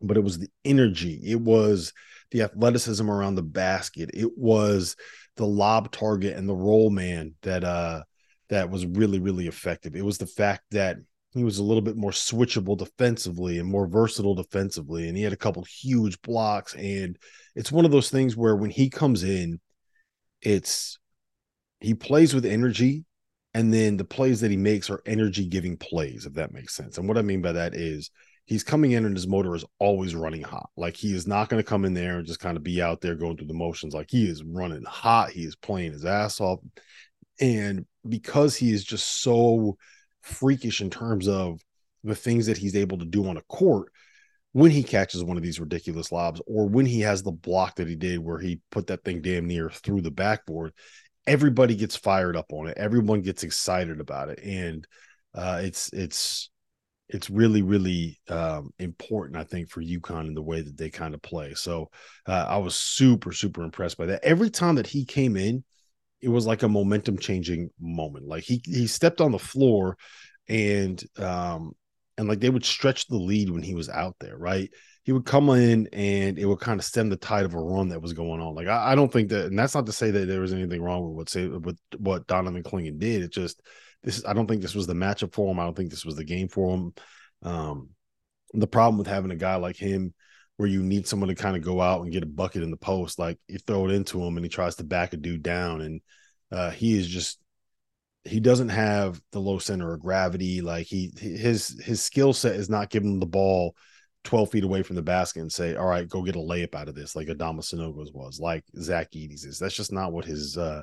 But 0.00 0.16
it 0.16 0.22
was 0.22 0.38
the 0.38 0.48
energy, 0.64 1.20
it 1.24 1.40
was 1.40 1.92
the 2.30 2.42
athleticism 2.42 3.10
around 3.10 3.34
the 3.34 3.42
basket, 3.42 4.10
it 4.14 4.30
was 4.36 4.96
the 5.36 5.46
lob 5.46 5.90
target 5.90 6.36
and 6.36 6.48
the 6.48 6.54
roll 6.54 6.90
man 6.90 7.34
that 7.42 7.64
uh 7.64 8.02
that 8.48 8.70
was 8.70 8.86
really, 8.86 9.18
really 9.18 9.46
effective. 9.46 9.94
It 9.94 10.04
was 10.04 10.18
the 10.18 10.26
fact 10.26 10.62
that 10.70 10.96
he 11.32 11.44
was 11.44 11.58
a 11.58 11.62
little 11.62 11.82
bit 11.82 11.96
more 11.96 12.10
switchable 12.10 12.76
defensively 12.76 13.58
and 13.58 13.68
more 13.68 13.86
versatile 13.86 14.34
defensively. 14.34 15.08
And 15.08 15.16
he 15.16 15.22
had 15.22 15.32
a 15.32 15.36
couple 15.36 15.62
huge 15.64 16.20
blocks. 16.22 16.74
And 16.74 17.18
it's 17.54 17.70
one 17.70 17.84
of 17.84 17.90
those 17.90 18.10
things 18.10 18.36
where 18.36 18.56
when 18.56 18.70
he 18.70 18.88
comes 18.88 19.22
in, 19.22 19.60
it's 20.40 20.98
he 21.80 21.94
plays 21.94 22.34
with 22.34 22.46
energy 22.46 23.04
and 23.54 23.72
then 23.72 23.96
the 23.96 24.04
plays 24.04 24.40
that 24.40 24.50
he 24.50 24.56
makes 24.56 24.90
are 24.90 25.02
energy 25.06 25.46
giving 25.46 25.76
plays 25.76 26.26
if 26.26 26.34
that 26.34 26.52
makes 26.52 26.74
sense 26.74 26.98
and 26.98 27.08
what 27.08 27.18
i 27.18 27.22
mean 27.22 27.42
by 27.42 27.52
that 27.52 27.74
is 27.74 28.10
he's 28.44 28.62
coming 28.62 28.92
in 28.92 29.04
and 29.04 29.16
his 29.16 29.26
motor 29.26 29.54
is 29.54 29.64
always 29.78 30.14
running 30.14 30.42
hot 30.42 30.70
like 30.76 30.96
he 30.96 31.14
is 31.14 31.26
not 31.26 31.48
going 31.48 31.62
to 31.62 31.68
come 31.68 31.84
in 31.84 31.94
there 31.94 32.18
and 32.18 32.26
just 32.26 32.40
kind 32.40 32.56
of 32.56 32.62
be 32.62 32.80
out 32.80 33.00
there 33.00 33.14
going 33.14 33.36
through 33.36 33.46
the 33.46 33.54
motions 33.54 33.94
like 33.94 34.10
he 34.10 34.28
is 34.28 34.42
running 34.44 34.82
hot 34.84 35.30
he 35.30 35.42
is 35.42 35.56
playing 35.56 35.92
his 35.92 36.04
ass 36.04 36.40
off 36.40 36.60
and 37.40 37.86
because 38.08 38.56
he 38.56 38.72
is 38.72 38.84
just 38.84 39.22
so 39.22 39.76
freakish 40.22 40.80
in 40.80 40.90
terms 40.90 41.28
of 41.28 41.60
the 42.04 42.14
things 42.14 42.46
that 42.46 42.58
he's 42.58 42.76
able 42.76 42.98
to 42.98 43.04
do 43.04 43.28
on 43.28 43.36
a 43.36 43.42
court 43.42 43.90
when 44.52 44.70
he 44.70 44.82
catches 44.82 45.22
one 45.22 45.36
of 45.36 45.42
these 45.42 45.60
ridiculous 45.60 46.10
lobs 46.10 46.40
or 46.46 46.66
when 46.66 46.86
he 46.86 47.00
has 47.00 47.22
the 47.22 47.30
block 47.30 47.76
that 47.76 47.88
he 47.88 47.96
did 47.96 48.18
where 48.18 48.38
he 48.38 48.60
put 48.70 48.86
that 48.86 49.04
thing 49.04 49.20
damn 49.20 49.46
near 49.46 49.70
through 49.70 50.00
the 50.00 50.10
backboard 50.10 50.72
everybody 51.28 51.76
gets 51.76 51.94
fired 51.94 52.36
up 52.36 52.52
on 52.52 52.66
it. 52.66 52.78
Everyone 52.78 53.20
gets 53.20 53.44
excited 53.44 54.00
about 54.00 54.30
it. 54.30 54.40
And 54.42 54.86
uh, 55.34 55.60
it's 55.62 55.90
it's 55.92 56.50
it's 57.08 57.30
really 57.30 57.62
really 57.62 58.20
um, 58.28 58.70
important 58.78 59.38
i 59.38 59.44
think 59.44 59.70
for 59.70 59.82
UConn 59.82 60.26
in 60.26 60.34
the 60.34 60.42
way 60.42 60.60
that 60.60 60.76
they 60.76 60.90
kind 60.90 61.14
of 61.14 61.22
play. 61.22 61.54
So 61.54 61.90
uh, 62.26 62.46
i 62.48 62.56
was 62.56 62.74
super 62.74 63.32
super 63.32 63.62
impressed 63.62 63.98
by 63.98 64.06
that. 64.06 64.24
Every 64.24 64.50
time 64.50 64.76
that 64.76 64.86
he 64.86 65.04
came 65.04 65.36
in 65.36 65.64
it 66.20 66.28
was 66.28 66.46
like 66.46 66.62
a 66.62 66.68
momentum 66.68 67.18
changing 67.18 67.70
moment 67.80 68.26
like 68.26 68.42
he 68.42 68.60
he 68.64 68.86
stepped 68.86 69.20
on 69.20 69.32
the 69.32 69.38
floor 69.38 69.96
and 70.48 71.04
um 71.18 71.72
and 72.18 72.28
like 72.28 72.40
they 72.40 72.50
would 72.50 72.64
stretch 72.64 73.06
the 73.06 73.16
lead 73.16 73.48
when 73.48 73.62
he 73.62 73.74
was 73.74 73.88
out 73.88 74.16
there, 74.18 74.36
right? 74.36 74.70
He 75.04 75.12
would 75.12 75.24
come 75.24 75.48
in 75.50 75.88
and 75.92 76.38
it 76.38 76.44
would 76.44 76.58
kind 76.58 76.80
of 76.80 76.84
stem 76.84 77.08
the 77.08 77.16
tide 77.16 77.44
of 77.44 77.54
a 77.54 77.60
run 77.60 77.88
that 77.88 78.02
was 78.02 78.12
going 78.12 78.40
on. 78.40 78.54
Like 78.54 78.66
I, 78.66 78.92
I 78.92 78.94
don't 78.96 79.10
think 79.10 79.28
that, 79.30 79.46
and 79.46 79.58
that's 79.58 79.74
not 79.74 79.86
to 79.86 79.92
say 79.92 80.10
that 80.10 80.26
there 80.26 80.40
was 80.40 80.52
anything 80.52 80.82
wrong 80.82 81.04
with 81.04 81.16
what 81.16 81.28
say 81.28 81.46
with 81.46 81.78
what 81.96 82.26
Donovan 82.26 82.64
Clingan 82.64 82.98
did. 82.98 83.22
It 83.22 83.32
just 83.32 83.62
this 84.02 84.18
is 84.18 84.24
I 84.24 84.32
don't 84.32 84.48
think 84.48 84.60
this 84.60 84.74
was 84.74 84.88
the 84.88 84.94
matchup 84.94 85.32
for 85.32 85.50
him. 85.50 85.60
I 85.60 85.64
don't 85.64 85.76
think 85.76 85.90
this 85.90 86.04
was 86.04 86.16
the 86.16 86.24
game 86.24 86.48
for 86.48 86.74
him. 86.74 86.92
Um, 87.42 87.90
the 88.52 88.66
problem 88.66 88.98
with 88.98 89.06
having 89.06 89.30
a 89.30 89.36
guy 89.36 89.54
like 89.54 89.76
him 89.76 90.12
where 90.58 90.68
you 90.68 90.82
need 90.82 91.06
someone 91.06 91.28
to 91.28 91.34
kind 91.34 91.56
of 91.56 91.62
go 91.62 91.80
out 91.80 92.02
and 92.02 92.12
get 92.12 92.24
a 92.24 92.26
bucket 92.26 92.64
in 92.64 92.70
the 92.70 92.76
post, 92.76 93.18
like 93.18 93.38
you 93.46 93.58
throw 93.58 93.86
it 93.86 93.92
into 93.92 94.22
him 94.22 94.36
and 94.36 94.44
he 94.44 94.50
tries 94.50 94.74
to 94.76 94.84
back 94.84 95.12
a 95.12 95.16
dude 95.16 95.42
down, 95.42 95.80
and 95.80 96.00
uh, 96.52 96.70
he 96.70 96.98
is 96.98 97.06
just 97.06 97.38
he 98.24 98.40
doesn't 98.40 98.68
have 98.68 99.20
the 99.32 99.40
low 99.40 99.58
center 99.58 99.94
of 99.94 100.00
gravity. 100.00 100.60
Like 100.60 100.86
he 100.86 101.12
his 101.16 101.80
his 101.82 102.02
skill 102.02 102.32
set 102.32 102.56
is 102.56 102.68
not 102.68 102.90
giving 102.90 103.20
the 103.20 103.26
ball 103.26 103.76
12 104.24 104.50
feet 104.50 104.64
away 104.64 104.82
from 104.82 104.96
the 104.96 105.02
basket 105.02 105.40
and 105.40 105.52
say, 105.52 105.76
all 105.76 105.86
right, 105.86 106.08
go 106.08 106.22
get 106.22 106.36
a 106.36 106.40
layup 106.40 106.74
out 106.74 106.88
of 106.88 106.96
this, 106.96 107.14
like 107.14 107.28
Adama 107.28 107.60
Sanogo's 107.60 108.12
was, 108.12 108.40
like 108.40 108.64
Zach 108.80 109.12
Edey's 109.12 109.44
is. 109.44 109.60
That's 109.60 109.76
just 109.76 109.92
not 109.92 110.12
what 110.12 110.24
his 110.24 110.58
uh 110.58 110.82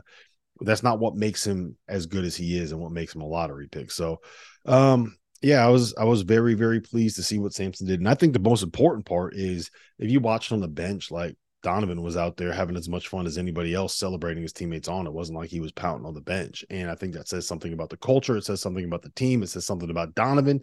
that's 0.62 0.84
not 0.84 1.00
what 1.00 1.16
makes 1.18 1.46
him 1.46 1.76
as 1.90 2.06
good 2.06 2.24
as 2.24 2.34
he 2.36 2.58
is 2.58 2.72
and 2.72 2.80
what 2.80 2.94
makes 2.94 3.14
him 3.14 3.22
a 3.22 3.28
lottery 3.28 3.68
pick. 3.68 3.92
So 3.92 4.22
um 4.66 5.18
yeah, 5.42 5.66
I 5.66 5.70
was 5.70 5.94
I 5.96 6.06
was 6.06 6.22
very, 6.22 6.54
very 6.54 6.82
pleased 6.82 7.16
to 7.18 7.24
see 7.24 7.40
what 7.40 7.54
Samson 7.54 7.88
did. 7.88 8.00
And 8.00 8.10
I 8.10 8.16
think 8.16 8.34
the 8.34 8.40
most 8.40 8.64
important 8.64 9.06
part 9.06 9.36
is 9.36 9.70
if 10.00 10.10
you 10.10 10.20
watched 10.20 10.52
on 10.52 10.62
the 10.62 10.68
bench, 10.68 11.12
like 11.12 11.36
Donovan 11.66 12.04
was 12.04 12.16
out 12.16 12.38
there 12.38 12.54
having 12.54 12.78
as 12.78 12.88
much 12.88 13.08
fun 13.08 13.26
as 13.26 13.38
anybody 13.38 13.74
else 13.74 13.98
celebrating 13.98 14.44
his 14.44 14.54
teammates 14.54 14.88
on. 14.88 15.08
It 15.08 15.14
wasn't 15.14 15.40
like 15.40 15.50
he 15.50 15.60
was 15.60 15.72
pouting 15.72 16.06
on 16.06 16.14
the 16.14 16.22
bench. 16.22 16.64
And 16.70 16.92
I 16.92 16.96
think 16.96 17.14
that 17.16 17.28
says 17.28 17.48
something 17.48 17.74
about 17.74 17.90
the 17.90 17.98
culture. 17.98 18.38
It 18.38 18.46
says 18.46 18.62
something 18.62 18.86
about 18.86 19.02
the 19.02 19.10
team. 19.10 19.42
It 19.42 19.50
says 19.50 19.66
something 19.66 19.90
about 19.90 20.14
Donovan. 20.14 20.62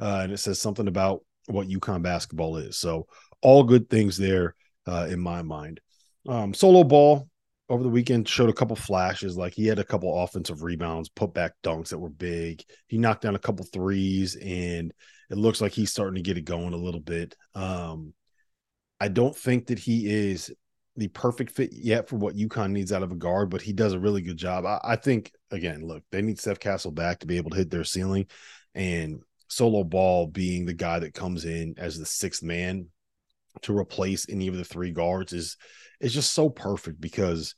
Uh, 0.00 0.22
and 0.24 0.32
it 0.32 0.38
says 0.38 0.60
something 0.60 0.88
about 0.88 1.24
what 1.46 1.68
UConn 1.68 2.02
basketball 2.02 2.56
is. 2.56 2.78
So 2.78 3.06
all 3.42 3.62
good 3.62 3.88
things 3.88 4.16
there 4.16 4.56
uh, 4.88 5.06
in 5.08 5.20
my 5.20 5.42
mind. 5.42 5.80
Um, 6.28 6.52
solo 6.52 6.82
ball 6.82 7.29
over 7.70 7.84
the 7.84 7.88
weekend 7.88 8.28
showed 8.28 8.50
a 8.50 8.54
couple 8.54 8.76
flashes. 8.76 9.36
Like 9.36 9.54
he 9.54 9.66
had 9.66 9.78
a 9.78 9.84
couple 9.84 10.22
offensive 10.22 10.62
rebounds, 10.62 11.08
put 11.08 11.32
back 11.32 11.52
dunks 11.62 11.88
that 11.90 11.98
were 11.98 12.10
big. 12.10 12.64
He 12.88 12.98
knocked 12.98 13.22
down 13.22 13.36
a 13.36 13.40
couple 13.40 13.64
threes, 13.64 14.36
and 14.36 14.92
it 15.30 15.38
looks 15.38 15.60
like 15.60 15.72
he's 15.72 15.92
starting 15.92 16.16
to 16.16 16.22
get 16.22 16.36
it 16.36 16.44
going 16.44 16.74
a 16.74 16.78
little 16.78 17.00
bit. 17.00 17.36
Um, 17.54 18.12
I 19.00 19.08
don't 19.08 19.36
think 19.36 19.68
that 19.68 19.78
he 19.78 20.10
is 20.10 20.52
the 20.96 21.08
perfect 21.08 21.52
fit 21.52 21.70
yet 21.72 22.08
for 22.08 22.16
what 22.16 22.34
UConn 22.34 22.72
needs 22.72 22.92
out 22.92 23.04
of 23.04 23.12
a 23.12 23.16
guard, 23.16 23.48
but 23.48 23.62
he 23.62 23.72
does 23.72 23.92
a 23.92 24.00
really 24.00 24.20
good 24.20 24.36
job. 24.36 24.66
I, 24.66 24.80
I, 24.82 24.96
think 24.96 25.32
again, 25.52 25.86
look, 25.86 26.02
they 26.10 26.20
need 26.20 26.40
Steph 26.40 26.58
Castle 26.58 26.90
back 26.90 27.20
to 27.20 27.26
be 27.26 27.36
able 27.36 27.50
to 27.50 27.56
hit 27.56 27.70
their 27.70 27.84
ceiling, 27.84 28.26
and 28.74 29.22
Solo 29.48 29.84
Ball 29.84 30.26
being 30.26 30.66
the 30.66 30.74
guy 30.74 30.98
that 30.98 31.14
comes 31.14 31.44
in 31.44 31.74
as 31.78 31.96
the 31.96 32.04
sixth 32.04 32.42
man 32.42 32.88
to 33.62 33.76
replace 33.76 34.28
any 34.28 34.48
of 34.48 34.56
the 34.56 34.64
three 34.64 34.92
guards 34.92 35.32
is 35.32 35.56
is 36.00 36.14
just 36.14 36.32
so 36.32 36.48
perfect 36.48 37.00
because 37.00 37.54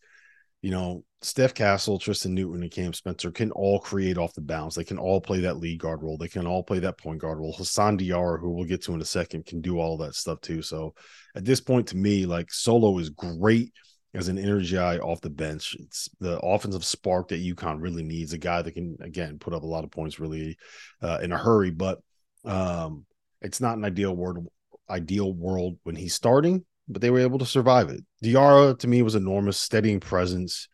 you 0.60 0.70
know 0.70 1.04
Steph 1.22 1.54
Castle, 1.54 1.98
Tristan 1.98 2.34
Newton, 2.34 2.62
and 2.62 2.70
Cam 2.70 2.92
Spencer 2.92 3.30
can 3.30 3.52
all 3.52 3.78
create 3.78 4.18
off 4.18 4.34
the 4.34 4.40
bounce. 4.40 4.74
They 4.74 4.84
can 4.84 4.98
all 4.98 5.20
play 5.20 5.40
that 5.40 5.58
lead 5.58 5.78
guard 5.78 6.02
role. 6.02 6.18
They 6.18 6.28
can 6.28 6.46
all 6.46 6.64
play 6.64 6.80
that 6.80 6.98
point 6.98 7.20
guard 7.20 7.38
role. 7.38 7.54
Hassan 7.56 7.96
Diarra, 7.96 8.40
who 8.40 8.50
we'll 8.50 8.64
get 8.64 8.82
to 8.84 8.94
in 8.94 9.00
a 9.00 9.04
second, 9.04 9.46
can 9.46 9.60
do 9.60 9.78
all 9.78 9.96
that 9.98 10.14
stuff 10.14 10.40
too. 10.40 10.62
So 10.62 10.94
at 11.36 11.44
this 11.44 11.60
point, 11.60 11.86
to 11.88 11.96
me, 11.96 12.26
like 12.26 12.52
Solo 12.52 12.98
is 12.98 13.10
great 13.10 13.72
as 14.14 14.28
an 14.28 14.38
energy 14.38 14.76
eye 14.76 14.98
off 14.98 15.20
the 15.20 15.30
bench. 15.30 15.76
It's 15.78 16.08
the 16.18 16.38
offensive 16.40 16.84
spark 16.84 17.28
that 17.28 17.42
UConn 17.42 17.80
really 17.80 18.02
needs. 18.02 18.32
A 18.32 18.38
guy 18.38 18.60
that 18.60 18.72
can 18.72 18.96
again 19.00 19.38
put 19.38 19.54
up 19.54 19.62
a 19.62 19.66
lot 19.66 19.84
of 19.84 19.90
points 19.90 20.18
really 20.18 20.56
uh, 21.00 21.18
in 21.22 21.32
a 21.32 21.38
hurry, 21.38 21.70
but 21.70 22.00
um, 22.44 23.06
it's 23.40 23.60
not 23.60 23.76
an 23.76 23.84
ideal 23.84 24.14
world 24.14 24.46
ideal 24.90 25.32
world 25.32 25.78
when 25.82 25.96
he's 25.96 26.14
starting. 26.14 26.64
But 26.88 27.00
they 27.00 27.10
were 27.10 27.20
able 27.20 27.38
to 27.38 27.46
survive 27.46 27.90
it. 27.90 28.04
Diarra 28.22 28.78
to 28.80 28.88
me 28.88 29.02
was 29.02 29.14
enormous, 29.14 29.56
steadying 29.56 30.00
presence 30.00 30.68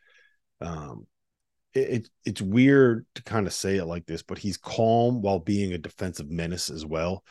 um 0.60 1.06
it, 1.74 1.78
it, 1.78 2.10
it's 2.24 2.42
weird 2.42 3.06
to 3.14 3.22
kind 3.22 3.46
of 3.46 3.52
say 3.52 3.76
it 3.76 3.84
like 3.84 4.06
this 4.06 4.22
but 4.22 4.38
he's 4.38 4.56
calm 4.56 5.22
while 5.22 5.38
being 5.38 5.72
a 5.72 5.78
defensive 5.78 6.30
menace 6.30 6.70
as 6.70 6.84
well 6.84 7.22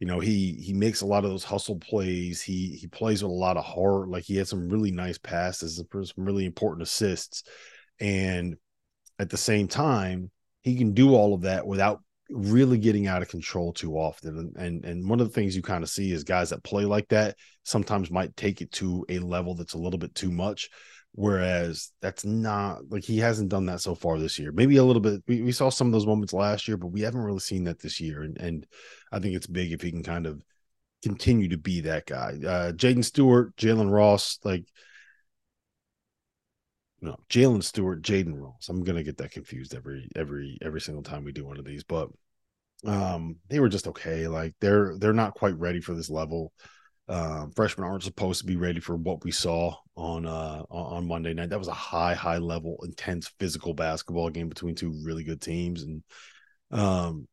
you 0.00 0.06
know 0.06 0.20
he 0.20 0.54
he 0.54 0.72
makes 0.72 1.00
a 1.00 1.06
lot 1.06 1.24
of 1.24 1.30
those 1.30 1.44
hustle 1.44 1.78
plays 1.78 2.40
he 2.42 2.76
he 2.80 2.86
plays 2.86 3.22
with 3.22 3.30
a 3.30 3.34
lot 3.34 3.56
of 3.56 3.64
heart 3.64 4.08
like 4.08 4.24
he 4.24 4.36
had 4.36 4.48
some 4.48 4.68
really 4.68 4.90
nice 4.90 5.18
passes 5.18 5.76
some 5.92 6.06
really 6.16 6.44
important 6.44 6.82
assists 6.82 7.44
and 8.00 8.56
at 9.18 9.30
the 9.30 9.36
same 9.36 9.68
time 9.68 10.30
he 10.62 10.76
can 10.76 10.92
do 10.92 11.14
all 11.14 11.34
of 11.34 11.42
that 11.42 11.66
without 11.66 12.00
really 12.32 12.78
getting 12.78 13.06
out 13.06 13.22
of 13.22 13.28
control 13.28 13.72
too 13.72 13.94
often 13.94 14.38
and 14.38 14.56
and 14.56 14.84
and 14.84 15.08
one 15.08 15.20
of 15.20 15.26
the 15.28 15.32
things 15.32 15.54
you 15.54 15.62
kind 15.62 15.84
of 15.84 15.90
see 15.90 16.12
is 16.12 16.24
guys 16.24 16.50
that 16.50 16.64
play 16.64 16.84
like 16.84 17.06
that 17.08 17.36
sometimes 17.62 18.10
might 18.10 18.36
take 18.36 18.60
it 18.60 18.72
to 18.72 19.04
a 19.08 19.18
level 19.18 19.54
that's 19.54 19.74
a 19.74 19.78
little 19.78 19.98
bit 19.98 20.14
too 20.14 20.30
much 20.30 20.70
Whereas 21.14 21.92
that's 22.00 22.24
not 22.24 22.90
like 22.90 23.04
he 23.04 23.18
hasn't 23.18 23.50
done 23.50 23.66
that 23.66 23.82
so 23.82 23.94
far 23.94 24.18
this 24.18 24.38
year. 24.38 24.50
Maybe 24.50 24.78
a 24.78 24.84
little 24.84 25.02
bit. 25.02 25.22
We, 25.28 25.42
we 25.42 25.52
saw 25.52 25.68
some 25.68 25.86
of 25.86 25.92
those 25.92 26.06
moments 26.06 26.32
last 26.32 26.66
year, 26.66 26.78
but 26.78 26.86
we 26.86 27.02
haven't 27.02 27.20
really 27.20 27.38
seen 27.38 27.64
that 27.64 27.80
this 27.80 28.00
year. 28.00 28.22
And, 28.22 28.38
and 28.38 28.66
I 29.12 29.18
think 29.18 29.34
it's 29.34 29.46
big 29.46 29.72
if 29.72 29.82
he 29.82 29.90
can 29.90 30.02
kind 30.02 30.26
of 30.26 30.40
continue 31.02 31.48
to 31.48 31.58
be 31.58 31.82
that 31.82 32.06
guy. 32.06 32.38
Uh, 32.42 32.72
Jaden 32.72 33.04
Stewart, 33.04 33.54
Jalen 33.56 33.92
Ross, 33.92 34.38
like, 34.42 34.64
no, 37.02 37.18
Jalen 37.28 37.62
Stewart, 37.62 38.00
Jaden 38.00 38.40
Ross. 38.40 38.70
I'm 38.70 38.82
gonna 38.82 39.02
get 39.02 39.18
that 39.18 39.32
confused 39.32 39.74
every 39.74 40.08
every 40.16 40.56
every 40.62 40.80
single 40.80 41.02
time 41.02 41.24
we 41.24 41.32
do 41.32 41.44
one 41.44 41.58
of 41.58 41.64
these, 41.66 41.82
but 41.84 42.08
um, 42.86 43.36
they 43.48 43.60
were 43.60 43.68
just 43.68 43.88
okay. 43.88 44.26
Like 44.28 44.54
they're 44.60 44.96
they're 44.98 45.12
not 45.12 45.34
quite 45.34 45.58
ready 45.58 45.80
for 45.80 45.94
this 45.94 46.10
level. 46.10 46.52
Uh, 47.08 47.46
freshmen 47.54 47.86
aren't 47.86 48.04
supposed 48.04 48.40
to 48.40 48.46
be 48.46 48.56
ready 48.56 48.80
for 48.80 48.96
what 48.96 49.24
we 49.24 49.32
saw 49.32 49.74
on 49.96 50.24
uh 50.24 50.62
on 50.70 51.06
Monday 51.06 51.34
night. 51.34 51.50
That 51.50 51.58
was 51.58 51.68
a 51.68 51.72
high, 51.72 52.14
high 52.14 52.38
level, 52.38 52.78
intense 52.84 53.30
physical 53.38 53.74
basketball 53.74 54.30
game 54.30 54.48
between 54.48 54.74
two 54.74 54.94
really 55.04 55.24
good 55.24 55.40
teams, 55.40 55.82
and 55.82 56.02
um, 56.70 57.28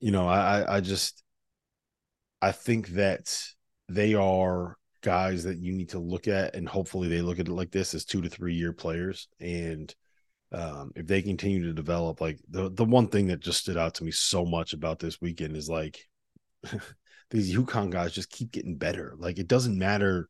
you 0.00 0.10
know, 0.10 0.28
I 0.28 0.76
I 0.76 0.80
just 0.80 1.22
I 2.40 2.52
think 2.52 2.88
that 2.88 3.34
they 3.88 4.14
are 4.14 4.76
guys 5.00 5.44
that 5.44 5.58
you 5.58 5.72
need 5.72 5.90
to 5.90 5.98
look 5.98 6.28
at, 6.28 6.54
and 6.54 6.68
hopefully 6.68 7.08
they 7.08 7.22
look 7.22 7.38
at 7.38 7.48
it 7.48 7.52
like 7.52 7.70
this 7.70 7.94
as 7.94 8.04
two 8.04 8.20
to 8.22 8.28
three 8.28 8.54
year 8.54 8.72
players, 8.72 9.28
and 9.40 9.94
um, 10.52 10.92
if 10.96 11.06
they 11.06 11.22
continue 11.22 11.64
to 11.64 11.72
develop, 11.72 12.20
like 12.20 12.38
the 12.48 12.70
the 12.70 12.84
one 12.84 13.08
thing 13.08 13.26
that 13.28 13.40
just 13.40 13.60
stood 13.60 13.76
out 13.76 13.94
to 13.94 14.04
me 14.04 14.10
so 14.10 14.44
much 14.44 14.72
about 14.72 14.98
this 14.98 15.20
weekend 15.20 15.56
is 15.56 15.68
like 15.68 16.06
these 17.30 17.54
UConn 17.54 17.90
guys 17.90 18.12
just 18.12 18.30
keep 18.30 18.52
getting 18.52 18.76
better. 18.76 19.14
Like 19.18 19.38
it 19.38 19.48
doesn't 19.48 19.78
matter 19.78 20.28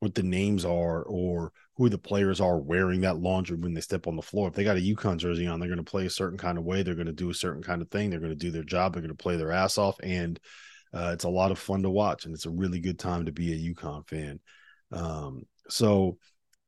what 0.00 0.14
the 0.14 0.22
names 0.22 0.64
are 0.64 1.02
or 1.02 1.52
who 1.76 1.88
the 1.88 1.98
players 1.98 2.40
are 2.40 2.58
wearing 2.58 3.00
that 3.00 3.16
laundry 3.16 3.56
when 3.56 3.74
they 3.74 3.80
step 3.80 4.06
on 4.06 4.16
the 4.16 4.22
floor. 4.22 4.48
If 4.48 4.54
they 4.54 4.64
got 4.64 4.76
a 4.76 4.80
UConn 4.80 5.16
jersey 5.16 5.46
on, 5.46 5.58
they're 5.58 5.68
going 5.68 5.82
to 5.82 5.90
play 5.90 6.06
a 6.06 6.10
certain 6.10 6.38
kind 6.38 6.58
of 6.58 6.64
way. 6.64 6.82
They're 6.82 6.94
going 6.94 7.06
to 7.06 7.12
do 7.12 7.30
a 7.30 7.34
certain 7.34 7.62
kind 7.62 7.82
of 7.82 7.90
thing. 7.90 8.10
They're 8.10 8.20
going 8.20 8.30
to 8.30 8.36
do 8.36 8.50
their 8.50 8.62
job. 8.62 8.92
They're 8.92 9.02
going 9.02 9.16
to 9.16 9.22
play 9.22 9.36
their 9.36 9.50
ass 9.50 9.78
off, 9.78 9.96
and 10.02 10.38
uh, 10.92 11.10
it's 11.14 11.24
a 11.24 11.28
lot 11.28 11.50
of 11.50 11.58
fun 11.58 11.82
to 11.82 11.90
watch. 11.90 12.26
And 12.26 12.34
it's 12.34 12.46
a 12.46 12.50
really 12.50 12.80
good 12.80 12.98
time 12.98 13.24
to 13.26 13.32
be 13.32 13.52
a 13.52 13.74
UConn 13.74 14.06
fan. 14.08 14.40
Um, 14.92 15.44
so, 15.68 16.18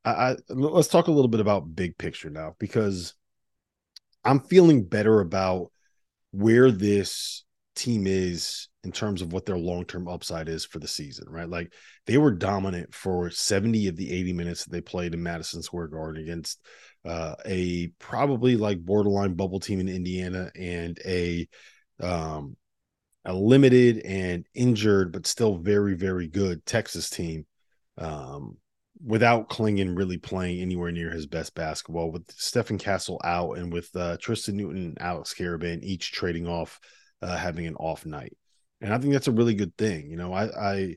I, 0.06 0.36
let's 0.48 0.88
talk 0.88 1.08
a 1.08 1.12
little 1.12 1.28
bit 1.28 1.40
about 1.40 1.74
big 1.74 1.98
picture 1.98 2.30
now 2.30 2.54
because 2.58 3.14
I'm 4.24 4.40
feeling 4.40 4.84
better 4.84 5.20
about 5.20 5.72
where 6.30 6.70
this 6.70 7.44
team 7.74 8.06
is 8.06 8.68
in 8.84 8.92
terms 8.92 9.20
of 9.20 9.32
what 9.32 9.46
their 9.46 9.58
long-term 9.58 10.06
upside 10.06 10.48
is 10.48 10.64
for 10.64 10.78
the 10.78 10.88
season, 10.88 11.26
right? 11.28 11.48
Like 11.48 11.72
they 12.06 12.18
were 12.18 12.30
dominant 12.30 12.94
for 12.94 13.30
70 13.30 13.88
of 13.88 13.96
the 13.96 14.12
80 14.12 14.32
minutes 14.32 14.64
that 14.64 14.70
they 14.70 14.80
played 14.80 15.12
in 15.12 15.22
Madison 15.22 15.62
Square 15.62 15.88
Garden 15.88 16.22
against 16.22 16.60
uh, 17.04 17.34
a 17.44 17.88
probably 17.98 18.56
like 18.56 18.78
borderline 18.78 19.34
bubble 19.34 19.60
team 19.60 19.80
in 19.80 19.88
Indiana 19.88 20.50
and 20.54 20.98
a 21.04 21.48
um, 22.00 22.56
a 23.24 23.34
limited 23.34 23.98
and 23.98 24.46
injured 24.54 25.12
but 25.12 25.26
still 25.26 25.56
very 25.56 25.94
very 25.94 26.28
good 26.28 26.64
Texas 26.64 27.10
team 27.10 27.44
um, 27.98 28.56
without 29.04 29.48
Clingan 29.48 29.96
really 29.96 30.18
playing 30.18 30.60
anywhere 30.60 30.90
near 30.90 31.10
his 31.10 31.26
best 31.26 31.54
basketball 31.54 32.10
with 32.10 32.30
Stephen 32.30 32.78
Castle 32.78 33.20
out 33.24 33.58
and 33.58 33.72
with 33.72 33.94
uh, 33.94 34.16
Tristan 34.20 34.56
Newton 34.56 34.78
and 34.78 35.00
Alex 35.00 35.34
Karaban 35.34 35.82
each 35.82 36.12
trading 36.12 36.46
off 36.46 36.80
uh, 37.22 37.36
having 37.36 37.66
an 37.66 37.76
off 37.76 38.06
night 38.06 38.36
and 38.80 38.92
I 38.92 38.98
think 38.98 39.12
that's 39.12 39.28
a 39.28 39.32
really 39.32 39.54
good 39.54 39.76
thing 39.76 40.10
you 40.10 40.16
know 40.16 40.32
I 40.32 40.44
I 40.44 40.96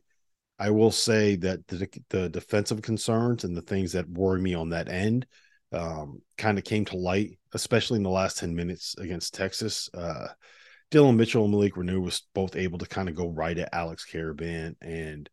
I 0.60 0.72
will 0.72 0.92
say 0.92 1.38
that 1.38 1.66
the, 1.68 1.88
the 2.10 2.30
defensive 2.30 2.82
concerns 2.82 3.46
and 3.46 3.56
the 3.56 3.62
things 3.62 3.94
that 3.94 4.10
worry 4.10 4.42
me 4.42 4.54
on 4.54 4.70
that 4.70 4.90
end 4.90 5.26
um, 5.72 6.22
kind 6.38 6.58
of 6.58 6.66
came 6.66 6.84
to 6.86 6.98
light, 6.98 7.40
especially 7.54 7.98
in 7.98 8.04
the 8.04 8.10
last 8.10 8.38
10 8.40 8.54
minutes 8.54 8.96
against 8.98 9.34
Texas. 9.34 9.90
Uh, 9.94 10.28
Dillon 10.92 11.16
Mitchell 11.16 11.44
and 11.44 11.52
Malik 11.52 11.76
Reneau 11.76 12.02
was 12.02 12.24
both 12.34 12.56
able 12.58 12.80
to 12.80 12.88
kind 12.88 13.08
of 13.08 13.16
go 13.16 13.30
right 13.30 13.58
at 13.58 13.74
Alex 13.74 14.06
Karaban, 14.12 14.76
and 14.82 15.30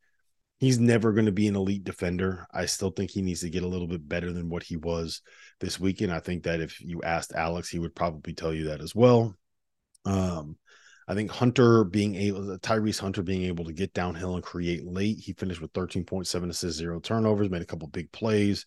he's 0.59 0.79
never 0.79 1.12
going 1.12 1.27
to 1.27 1.33
be 1.33 1.49
an 1.49 1.57
elite 1.57 1.85
defender. 1.85 2.47
I 2.53 2.66
still 2.66 2.90
think 2.90 3.11
he 3.11 3.23
needs 3.23 3.40
to 3.40 3.51
get 3.51 3.62
a 3.62 3.69
little 3.69 3.87
bit 3.87 4.09
better 4.09 4.33
than 4.33 4.49
what 4.49 4.62
he 4.62 4.77
was 4.77 5.21
this 5.61 5.79
weekend. 5.79 6.12
I 6.12 6.21
think 6.21 6.45
that 6.45 6.61
if 6.61 6.81
you 6.81 7.03
asked 7.03 7.33
Alex, 7.35 7.69
he 7.69 7.79
would 7.79 7.95
probably 7.95 8.33
tell 8.33 8.55
you 8.55 8.69
that 8.69 8.81
as 8.81 8.95
well. 8.95 9.35
Um, 10.05 10.57
I 11.09 11.14
think 11.14 11.31
Hunter 11.31 11.85
being 11.85 12.14
able, 12.16 12.59
Tyrese 12.59 12.99
Hunter 12.99 13.23
being 13.23 13.45
able 13.45 13.64
to 13.66 13.73
get 13.73 13.92
downhill 13.92 14.35
and 14.35 14.42
create 14.42 14.85
late. 14.85 15.19
He 15.19 15.35
finished 15.35 15.61
with 15.61 15.73
13.7 15.73 16.49
assists, 16.49 16.79
zero 16.79 17.01
turnovers, 17.01 17.51
made 17.51 17.62
a 17.62 17.66
couple 17.66 17.88
big 17.88 18.11
plays 18.11 18.66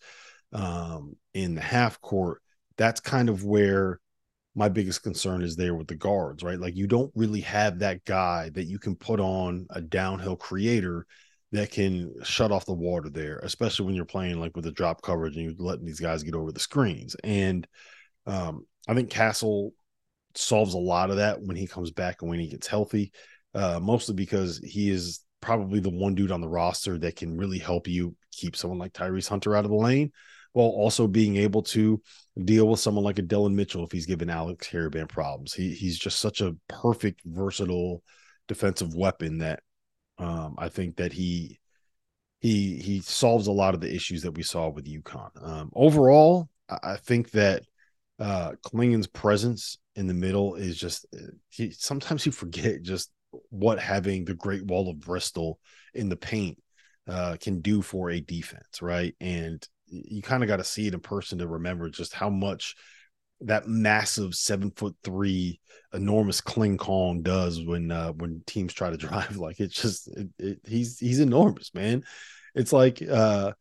um, 0.54 1.16
in 1.34 1.56
the 1.56 1.62
half 1.62 2.00
court. 2.02 2.42
That's 2.78 3.02
kind 3.02 3.30
of 3.30 3.44
where 3.44 4.00
my 4.56 4.70
biggest 4.70 5.04
concern 5.04 5.42
is 5.42 5.56
there 5.56 5.76
with 5.76 5.88
the 5.88 5.96
guards, 5.96 6.44
right? 6.44 6.60
Like 6.60 6.76
you 6.76 6.88
don't 6.88 7.12
really 7.14 7.42
have 7.42 7.80
that 7.80 8.06
guy 8.06 8.50
that 8.54 8.66
you 8.66 8.80
can 8.80 8.96
put 8.96 9.20
on 9.20 9.68
a 9.70 9.82
downhill 9.82 10.36
creator 10.36 11.06
that 11.52 11.72
can 11.72 12.14
shut 12.24 12.52
off 12.52 12.66
the 12.66 12.74
water 12.74 13.10
there, 13.10 13.40
especially 13.40 13.86
when 13.86 13.96
you're 13.96 14.06
playing 14.06 14.40
like 14.40 14.56
with 14.56 14.66
the 14.66 14.72
drop 14.72 15.02
coverage 15.02 15.36
and 15.36 15.46
you're 15.46 15.54
letting 15.58 15.86
these 15.86 16.00
guys 16.00 16.24
get 16.24 16.36
over 16.36 16.52
the 16.52 16.60
screens. 16.60 17.16
And 17.24 17.68
um, 18.28 18.66
I 18.88 18.94
think 18.94 19.10
Castle 19.10 19.74
solves 20.36 20.76
a 20.76 20.80
lot 20.80 21.10
of 21.10 21.18
that 21.18 21.42
when 21.42 21.56
he 21.56 21.66
comes 21.66 21.92
back 21.92 22.22
and 22.22 22.30
when 22.30 22.40
he 22.40 22.48
gets 22.48 22.68
healthy, 22.68 23.12
uh, 23.56 23.80
mostly 23.82 24.14
because 24.14 24.60
he 24.60 24.90
is 24.90 25.24
probably 25.42 25.80
the 25.80 25.90
one 25.90 26.16
dude 26.16 26.32
on 26.32 26.42
the 26.42 26.48
roster 26.48 26.98
that 27.00 27.16
can 27.16 27.38
really 27.38 27.58
help 27.60 27.88
you 27.88 28.16
keep 28.32 28.56
someone 28.56 28.80
like 28.80 28.94
Tyrese 28.94 29.30
Hunter 29.30 29.56
out 29.56 29.66
of 29.66 29.72
the 29.72 29.78
lane 29.78 30.12
while 30.54 30.68
also 30.68 31.08
being 31.08 31.38
able 31.38 31.62
to 31.62 32.02
deal 32.44 32.68
with 32.68 32.80
someone 32.80 33.04
like 33.04 33.20
a 33.20 33.24
Dillon 33.24 33.56
Mitchell 33.56 33.84
if 33.84 33.92
he's 33.92 34.06
given 34.06 34.30
Alex 34.30 34.68
Karaban 34.68 35.08
problems. 35.08 35.54
He 35.54 35.74
he's 35.74 35.98
just 35.98 36.20
such 36.20 36.42
a 36.42 36.56
perfect, 36.68 37.22
versatile 37.26 38.04
defensive 38.48 38.96
weapon 38.96 39.40
that 39.40 39.62
um, 40.20 40.56
I 40.58 40.70
think 40.70 40.98
that 40.98 41.14
he 41.14 41.60
he 42.40 42.78
he 42.78 43.02
solves 43.02 43.48
a 43.48 43.52
lot 43.52 43.74
of 43.74 43.82
the 43.82 43.94
issues 43.94 44.22
that 44.24 44.32
we 44.32 44.44
saw 44.44 44.70
with 44.70 44.86
UConn. 44.86 45.32
Um, 45.42 45.72
overall, 45.74 46.50
I, 46.70 46.98
think 46.98 47.32
that 47.32 47.64
uh 48.20 48.54
Clingan's 48.64 49.08
presence 49.08 49.78
in 49.96 50.08
the 50.08 50.14
middle 50.14 50.56
is 50.56 50.78
just 50.78 51.06
uh, 51.16 51.32
he 51.50 51.72
sometimes 51.72 52.26
you 52.26 52.32
forget 52.32 52.82
just 52.82 53.12
what 53.50 53.80
having 53.80 54.26
the 54.26 54.34
Great 54.34 54.66
Wall 54.66 54.90
of 54.90 55.00
Bristol 55.00 55.60
in 55.94 56.10
the 56.10 56.16
paint 56.16 56.58
uh, 57.08 57.38
can 57.40 57.62
do 57.62 57.82
for 57.82 58.10
a 58.10 58.22
defense, 58.22 58.82
right? 58.82 59.16
And 59.20 59.66
you 59.88 60.22
kind 60.22 60.44
of 60.44 60.48
got 60.48 60.58
to 60.58 60.64
see 60.64 60.88
it 60.88 60.94
in 60.94 61.00
person 61.00 61.40
to 61.40 61.48
remember 61.48 61.90
just 61.90 62.14
how 62.14 62.30
much 62.30 62.76
that 63.42 63.68
massive 63.68 64.36
seven 64.36 64.72
foot 64.72 64.96
three 65.04 65.60
enormous 65.94 66.42
Kling 66.42 66.78
Kong 66.78 67.22
does 67.22 67.64
when 67.64 67.92
uh 67.92 68.12
when 68.12 68.44
teams 68.46 68.74
try 68.74 68.90
to 68.90 68.98
drive 69.08 69.38
like 69.38 69.60
it's 69.60 69.82
just 69.82 70.08
it, 70.10 70.28
it, 70.38 70.60
he's 70.66 71.00
he's 71.00 71.20
enormous 71.20 71.74
man. 71.74 72.04
It's 72.56 72.74
like 72.74 73.02
uh 73.02 73.54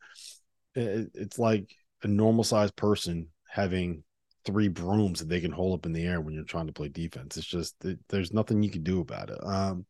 it, 0.75 1.11
it's 1.15 1.39
like 1.39 1.71
a 2.03 2.09
normal 2.09 2.45
sized 2.45 2.77
person 2.77 3.29
having 3.49 4.03
three 4.45 4.69
brooms 4.69 5.21
that 5.21 5.29
they 5.29 5.41
can 5.41 5.53
hold 5.53 5.79
up 5.79 5.87
in 5.87 5.93
the 5.93 6.05
air 6.05 6.21
when 6.21 6.35
you're 6.35 6.45
trying 6.45 6.67
to 6.67 6.73
play 6.73 6.89
defense. 6.89 7.37
It's 7.37 7.47
just 7.47 7.77
there's 8.09 8.33
nothing 8.33 8.63
you 8.63 8.71
can 8.71 8.83
do 8.83 9.01
about 9.01 9.31
it. 9.31 9.39
Um 9.43 9.87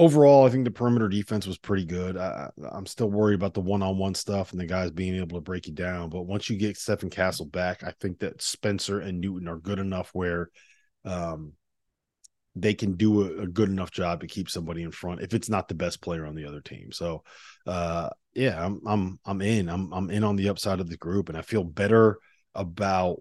overall, 0.00 0.46
I 0.46 0.48
think 0.48 0.64
the 0.64 0.70
perimeter 0.70 1.08
defense 1.08 1.46
was 1.46 1.58
pretty 1.58 1.84
good. 1.84 2.16
I, 2.16 2.48
am 2.72 2.86
still 2.86 3.10
worried 3.10 3.34
about 3.34 3.52
the 3.52 3.60
one-on-one 3.60 4.14
stuff 4.14 4.50
and 4.50 4.60
the 4.60 4.64
guys 4.64 4.90
being 4.90 5.14
able 5.16 5.36
to 5.36 5.42
break 5.42 5.66
you 5.66 5.74
down. 5.74 6.08
But 6.08 6.22
once 6.22 6.48
you 6.48 6.56
get 6.56 6.78
Stephen 6.78 7.10
Castle 7.10 7.44
back, 7.44 7.84
I 7.84 7.92
think 8.00 8.20
that 8.20 8.40
Spencer 8.40 9.00
and 9.00 9.20
Newton 9.20 9.46
are 9.46 9.58
good 9.58 9.78
enough 9.78 10.08
where 10.14 10.48
um, 11.04 11.52
they 12.56 12.72
can 12.72 12.96
do 12.96 13.22
a, 13.22 13.42
a, 13.42 13.46
good 13.46 13.68
enough 13.68 13.90
job 13.90 14.22
to 14.22 14.26
keep 14.26 14.48
somebody 14.48 14.82
in 14.82 14.90
front 14.90 15.20
if 15.20 15.34
it's 15.34 15.50
not 15.50 15.68
the 15.68 15.74
best 15.74 16.00
player 16.00 16.24
on 16.24 16.34
the 16.34 16.46
other 16.46 16.62
team. 16.62 16.92
So, 16.92 17.22
uh, 17.66 18.08
yeah, 18.34 18.64
I'm 18.64 18.80
I'm 18.86 19.20
I'm 19.26 19.42
in. 19.42 19.68
I'm 19.68 19.92
I'm 19.92 20.10
in 20.10 20.24
on 20.24 20.36
the 20.36 20.48
upside 20.48 20.80
of 20.80 20.88
the 20.88 20.96
group, 20.96 21.28
and 21.28 21.36
I 21.36 21.42
feel 21.42 21.62
better 21.62 22.18
about 22.54 23.18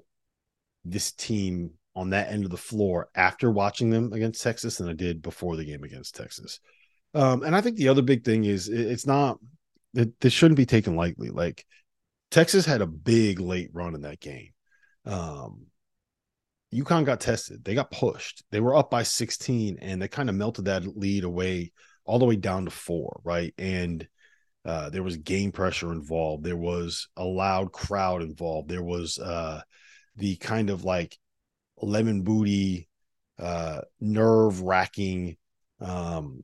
this 0.86 1.12
team 1.12 1.72
on 1.95 2.12
that 2.12 2.32
end 2.32 2.45
of 2.45 2.52
the 2.52 2.58
floor 2.58 3.10
after 3.15 3.52
watching 3.52 3.89
them 3.89 4.13
against 4.13 4.43
Texas 4.43 4.78
than 4.78 4.89
I 4.89 4.93
did 4.93 5.21
before 5.21 5.56
the 5.56 5.65
game 5.65 5.84
against 5.84 6.15
Texas. 6.15 6.60
Um, 7.13 7.43
and 7.43 7.56
I 7.56 7.62
think 7.62 7.78
the 7.78 7.89
other 7.89 8.02
big 8.02 8.23
thing 8.23 8.45
is 8.45 8.69
it's 8.69 9.08
not 9.08 9.39
it, 9.95 10.19
this 10.19 10.34
shouldn't 10.34 10.58
be 10.58 10.65
taken 10.65 10.95
lightly. 10.95 11.30
Like 11.30 11.65
Texas 12.32 12.65
had 12.65 12.82
a 12.82 12.88
big 12.88 13.39
late 13.39 13.69
run 13.73 13.95
in 13.95 14.02
that 14.02 14.19
game. 14.19 14.52
Um, 15.06 15.65
UConn 16.73 17.06
got 17.06 17.19
tested. 17.19 17.63
They 17.63 17.73
got 17.73 17.91
pushed. 17.91 18.43
They 18.52 18.60
were 18.60 18.75
up 18.75 18.91
by 18.91 19.04
16 19.04 19.80
and 19.82 20.02
they 20.02 20.08
kind 20.08 20.30
of 20.30 20.36
melted 20.36 20.65
that 20.65 20.97
lead 20.97 21.23
away 21.23 21.71
all 22.06 22.19
the 22.19 22.25
way 22.25 22.36
down 22.36 22.65
to 22.65 22.71
four, 22.71 23.21
right? 23.23 23.54
And 23.58 24.08
uh, 24.65 24.89
there 24.89 25.04
was 25.04 25.17
game 25.17 25.52
pressure 25.52 25.91
involved. 25.91 26.43
There 26.43 26.58
was 26.58 27.08
a 27.17 27.23
loud 27.23 27.71
crowd 27.71 28.21
involved. 28.21 28.69
There 28.69 28.84
was 28.84 29.17
uh, 29.17 29.62
the 30.15 30.36
kind 30.36 30.69
of 30.69 30.84
like 30.84 31.17
lemon 31.86 32.24
booty, 32.24 32.88
uh, 33.38 33.82
nerve 34.00 34.62
wracking 34.62 35.38
um, 35.80 36.44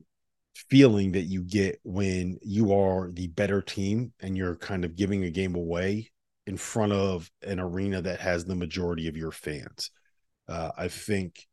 feeling 0.54 1.12
that 1.12 1.24
you 1.24 1.42
get 1.42 1.78
when 1.84 2.38
you 2.42 2.72
are 2.72 3.10
the 3.12 3.28
better 3.28 3.60
team 3.60 4.12
and 4.20 4.36
you're 4.36 4.56
kind 4.56 4.84
of 4.84 4.96
giving 4.96 5.24
a 5.24 5.30
game 5.30 5.54
away 5.54 6.10
in 6.46 6.56
front 6.56 6.92
of 6.92 7.30
an 7.42 7.60
arena 7.60 8.00
that 8.00 8.20
has 8.20 8.44
the 8.44 8.54
majority 8.54 9.08
of 9.08 9.16
your 9.16 9.32
fans. 9.32 9.90
Uh, 10.48 10.70
I 10.76 10.88
think 10.88 11.46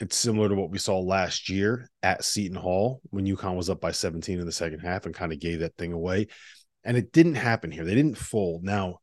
it's 0.00 0.16
similar 0.16 0.48
to 0.48 0.54
what 0.54 0.70
we 0.70 0.78
saw 0.78 0.98
last 0.98 1.48
year 1.48 1.88
at 2.02 2.24
Seton 2.24 2.56
Hall 2.56 3.00
when 3.10 3.24
UConn 3.24 3.56
was 3.56 3.70
up 3.70 3.80
by 3.80 3.92
17 3.92 4.40
in 4.40 4.46
the 4.46 4.52
second 4.52 4.80
half 4.80 5.06
and 5.06 5.14
kind 5.14 5.32
of 5.32 5.38
gave 5.38 5.60
that 5.60 5.76
thing 5.76 5.92
away. 5.92 6.26
And 6.84 6.96
it 6.96 7.12
didn't 7.12 7.36
happen 7.36 7.70
here. 7.70 7.84
They 7.84 7.94
didn't 7.94 8.18
fold. 8.18 8.64
Now, 8.64 8.98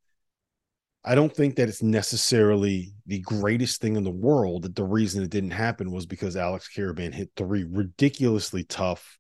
I 1.03 1.15
don't 1.15 1.33
think 1.33 1.55
that 1.55 1.69
it's 1.69 1.81
necessarily 1.81 2.93
the 3.05 3.21
greatest 3.21 3.79
thing 3.79 3.95
in 3.95 4.03
the 4.03 4.11
world 4.11 4.63
that 4.63 4.75
the 4.75 4.83
reason 4.83 5.23
it 5.23 5.29
didn't 5.29 5.51
happen 5.51 5.91
was 5.91 6.05
because 6.05 6.35
Alex 6.35 6.69
Karaban 6.75 7.13
hit 7.13 7.31
three 7.35 7.65
ridiculously 7.69 8.65
tough 8.65 9.17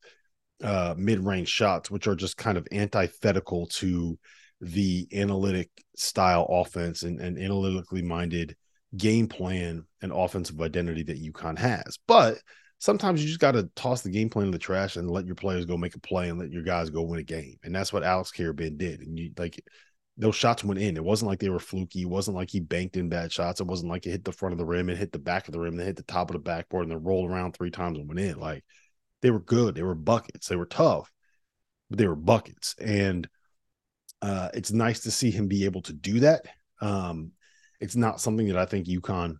uh, 0.61 0.93
mid-range 0.97 1.47
shots, 1.47 1.89
which 1.89 2.07
are 2.07 2.15
just 2.15 2.35
kind 2.35 2.57
of 2.57 2.67
antithetical 2.71 3.67
to 3.67 4.19
the 4.59 5.07
analytic 5.13 5.69
style 5.95 6.45
offense 6.49 7.03
and, 7.03 7.21
and 7.21 7.37
analytically 7.39 8.01
minded 8.01 8.57
game 8.97 9.27
plan 9.27 9.85
and 10.01 10.11
offensive 10.11 10.59
identity 10.59 11.03
that 11.03 11.23
UConn 11.23 11.57
has. 11.57 11.97
But 12.07 12.39
sometimes 12.79 13.21
you 13.21 13.27
just 13.27 13.39
got 13.39 13.53
to 13.53 13.69
toss 13.75 14.01
the 14.01 14.09
game 14.09 14.29
plan 14.29 14.47
in 14.47 14.51
the 14.51 14.57
trash 14.57 14.97
and 14.97 15.09
let 15.09 15.25
your 15.25 15.35
players 15.35 15.65
go 15.65 15.77
make 15.77 15.95
a 15.95 15.99
play 15.99 16.29
and 16.29 16.39
let 16.39 16.51
your 16.51 16.63
guys 16.63 16.89
go 16.89 17.03
win 17.03 17.19
a 17.19 17.23
game. 17.23 17.55
And 17.63 17.73
that's 17.73 17.93
what 17.93 18.03
Alex 18.03 18.31
Karaban 18.35 18.77
did. 18.77 18.99
And 18.99 19.17
you 19.17 19.31
like 19.37 19.63
those 20.19 20.35
shots 20.35 20.65
went 20.65 20.81
in. 20.81 20.97
It 20.97 21.03
wasn't 21.03 21.29
like 21.29 21.39
they 21.39 21.49
were 21.49 21.59
fluky. 21.59 22.01
It 22.01 22.09
wasn't 22.09 22.35
like 22.35 22.49
he 22.49 22.59
banked 22.59 22.97
in 22.97 23.07
bad 23.07 23.31
shots. 23.31 23.61
It 23.61 23.67
wasn't 23.67 23.89
like 23.89 24.05
it 24.05 24.11
hit 24.11 24.25
the 24.25 24.33
front 24.33 24.51
of 24.51 24.59
the 24.59 24.65
rim 24.65 24.89
and 24.89 24.97
hit 24.97 25.13
the 25.13 25.17
back 25.17 25.47
of 25.47 25.53
the 25.53 25.59
rim, 25.59 25.77
then 25.77 25.85
hit 25.85 25.95
the 25.95 26.03
top 26.03 26.29
of 26.29 26.33
the 26.33 26.39
backboard 26.39 26.83
and 26.83 26.91
then 26.91 27.03
rolled 27.03 27.31
around 27.31 27.53
three 27.53 27.71
times 27.71 27.97
and 27.97 28.07
went 28.07 28.19
in. 28.19 28.37
Like 28.37 28.65
they 29.21 29.31
were 29.31 29.39
good. 29.39 29.75
They 29.75 29.81
were 29.81 29.95
buckets. 29.95 30.47
They 30.47 30.57
were 30.57 30.65
tough, 30.65 31.09
but 31.89 31.97
they 31.97 32.07
were 32.07 32.17
buckets. 32.17 32.75
And 32.77 33.29
uh, 34.21 34.49
it's 34.53 34.73
nice 34.73 35.01
to 35.01 35.11
see 35.11 35.31
him 35.31 35.47
be 35.47 35.63
able 35.63 35.83
to 35.83 35.93
do 35.93 36.19
that. 36.19 36.41
Um, 36.81 37.31
it's 37.79 37.95
not 37.95 38.19
something 38.19 38.47
that 38.47 38.57
I 38.57 38.65
think 38.65 38.87
UConn 38.87 39.35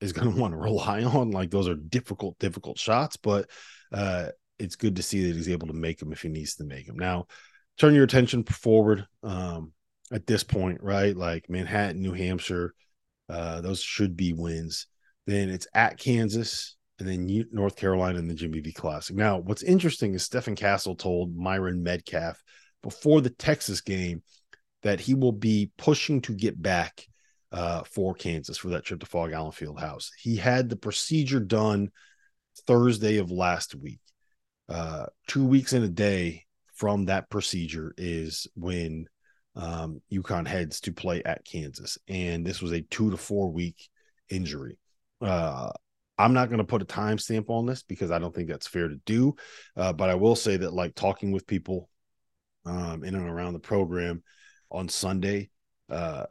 is 0.00 0.12
going 0.12 0.32
to 0.32 0.40
want 0.40 0.52
to 0.52 0.58
rely 0.58 1.04
on. 1.04 1.30
Like 1.30 1.50
those 1.50 1.68
are 1.68 1.76
difficult, 1.76 2.36
difficult 2.40 2.76
shots, 2.76 3.16
but 3.16 3.48
uh, 3.92 4.30
it's 4.58 4.74
good 4.74 4.96
to 4.96 5.02
see 5.04 5.28
that 5.28 5.36
he's 5.36 5.48
able 5.48 5.68
to 5.68 5.74
make 5.74 5.98
them 6.00 6.12
if 6.12 6.22
he 6.22 6.28
needs 6.28 6.56
to 6.56 6.64
make 6.64 6.88
them. 6.88 6.98
Now, 6.98 7.26
turn 7.78 7.94
your 7.94 8.02
attention 8.02 8.42
forward. 8.42 9.06
Um, 9.22 9.72
at 10.12 10.26
this 10.26 10.44
point, 10.44 10.82
right? 10.82 11.16
Like 11.16 11.48
Manhattan, 11.48 12.00
New 12.00 12.12
Hampshire, 12.12 12.74
uh, 13.28 13.60
those 13.60 13.82
should 13.82 14.16
be 14.16 14.32
wins. 14.32 14.86
Then 15.26 15.50
it's 15.50 15.66
at 15.74 15.98
Kansas, 15.98 16.76
and 16.98 17.08
then 17.08 17.44
North 17.52 17.76
Carolina 17.76 18.18
in 18.18 18.28
the 18.28 18.34
Jimmy 18.34 18.60
V 18.60 18.72
Classic. 18.72 19.14
Now, 19.14 19.38
what's 19.38 19.62
interesting 19.62 20.14
is 20.14 20.22
Stephen 20.22 20.56
Castle 20.56 20.96
told 20.96 21.36
Myron 21.36 21.84
Medcalf 21.84 22.36
before 22.82 23.20
the 23.20 23.30
Texas 23.30 23.80
game 23.80 24.22
that 24.82 25.00
he 25.00 25.14
will 25.14 25.32
be 25.32 25.70
pushing 25.76 26.20
to 26.22 26.34
get 26.34 26.60
back 26.60 27.06
uh, 27.52 27.82
for 27.84 28.14
Kansas 28.14 28.58
for 28.58 28.68
that 28.68 28.84
trip 28.84 29.00
to 29.00 29.06
Phog 29.06 29.32
Allen 29.32 29.52
Field 29.52 29.80
House. 29.80 30.10
He 30.18 30.36
had 30.36 30.68
the 30.68 30.76
procedure 30.76 31.40
done 31.40 31.90
Thursday 32.66 33.18
of 33.18 33.30
last 33.30 33.74
week. 33.74 34.00
Uh, 34.68 35.06
two 35.26 35.46
weeks 35.46 35.72
in 35.72 35.82
a 35.82 35.88
day 35.88 36.44
from 36.74 37.06
that 37.06 37.30
procedure 37.30 37.94
is 37.96 38.46
when 38.54 39.06
um, 39.58 40.00
UConn 40.10 40.46
heads 40.46 40.80
to 40.82 40.92
play 40.92 41.22
at 41.24 41.44
Kansas. 41.44 41.98
And 42.08 42.46
this 42.46 42.62
was 42.62 42.72
a 42.72 42.80
two 42.82 43.10
to 43.10 43.16
four 43.16 43.50
week 43.50 43.88
injury. 44.30 44.78
Uh, 45.20 45.70
I'm 46.16 46.32
not 46.32 46.48
going 46.48 46.58
to 46.58 46.64
put 46.64 46.82
a 46.82 46.86
timestamp 46.86 47.50
on 47.50 47.66
this 47.66 47.82
because 47.82 48.10
I 48.10 48.18
don't 48.18 48.34
think 48.34 48.48
that's 48.48 48.66
fair 48.66 48.88
to 48.88 48.96
do. 49.04 49.34
Uh, 49.76 49.92
but 49.92 50.10
I 50.10 50.14
will 50.14 50.36
say 50.36 50.56
that, 50.56 50.72
like 50.72 50.94
talking 50.94 51.32
with 51.32 51.46
people 51.46 51.90
um, 52.64 53.04
in 53.04 53.14
and 53.14 53.28
around 53.28 53.52
the 53.52 53.58
program 53.58 54.22
on 54.70 54.88
Sunday, 54.88 55.50
uh, 55.90 56.26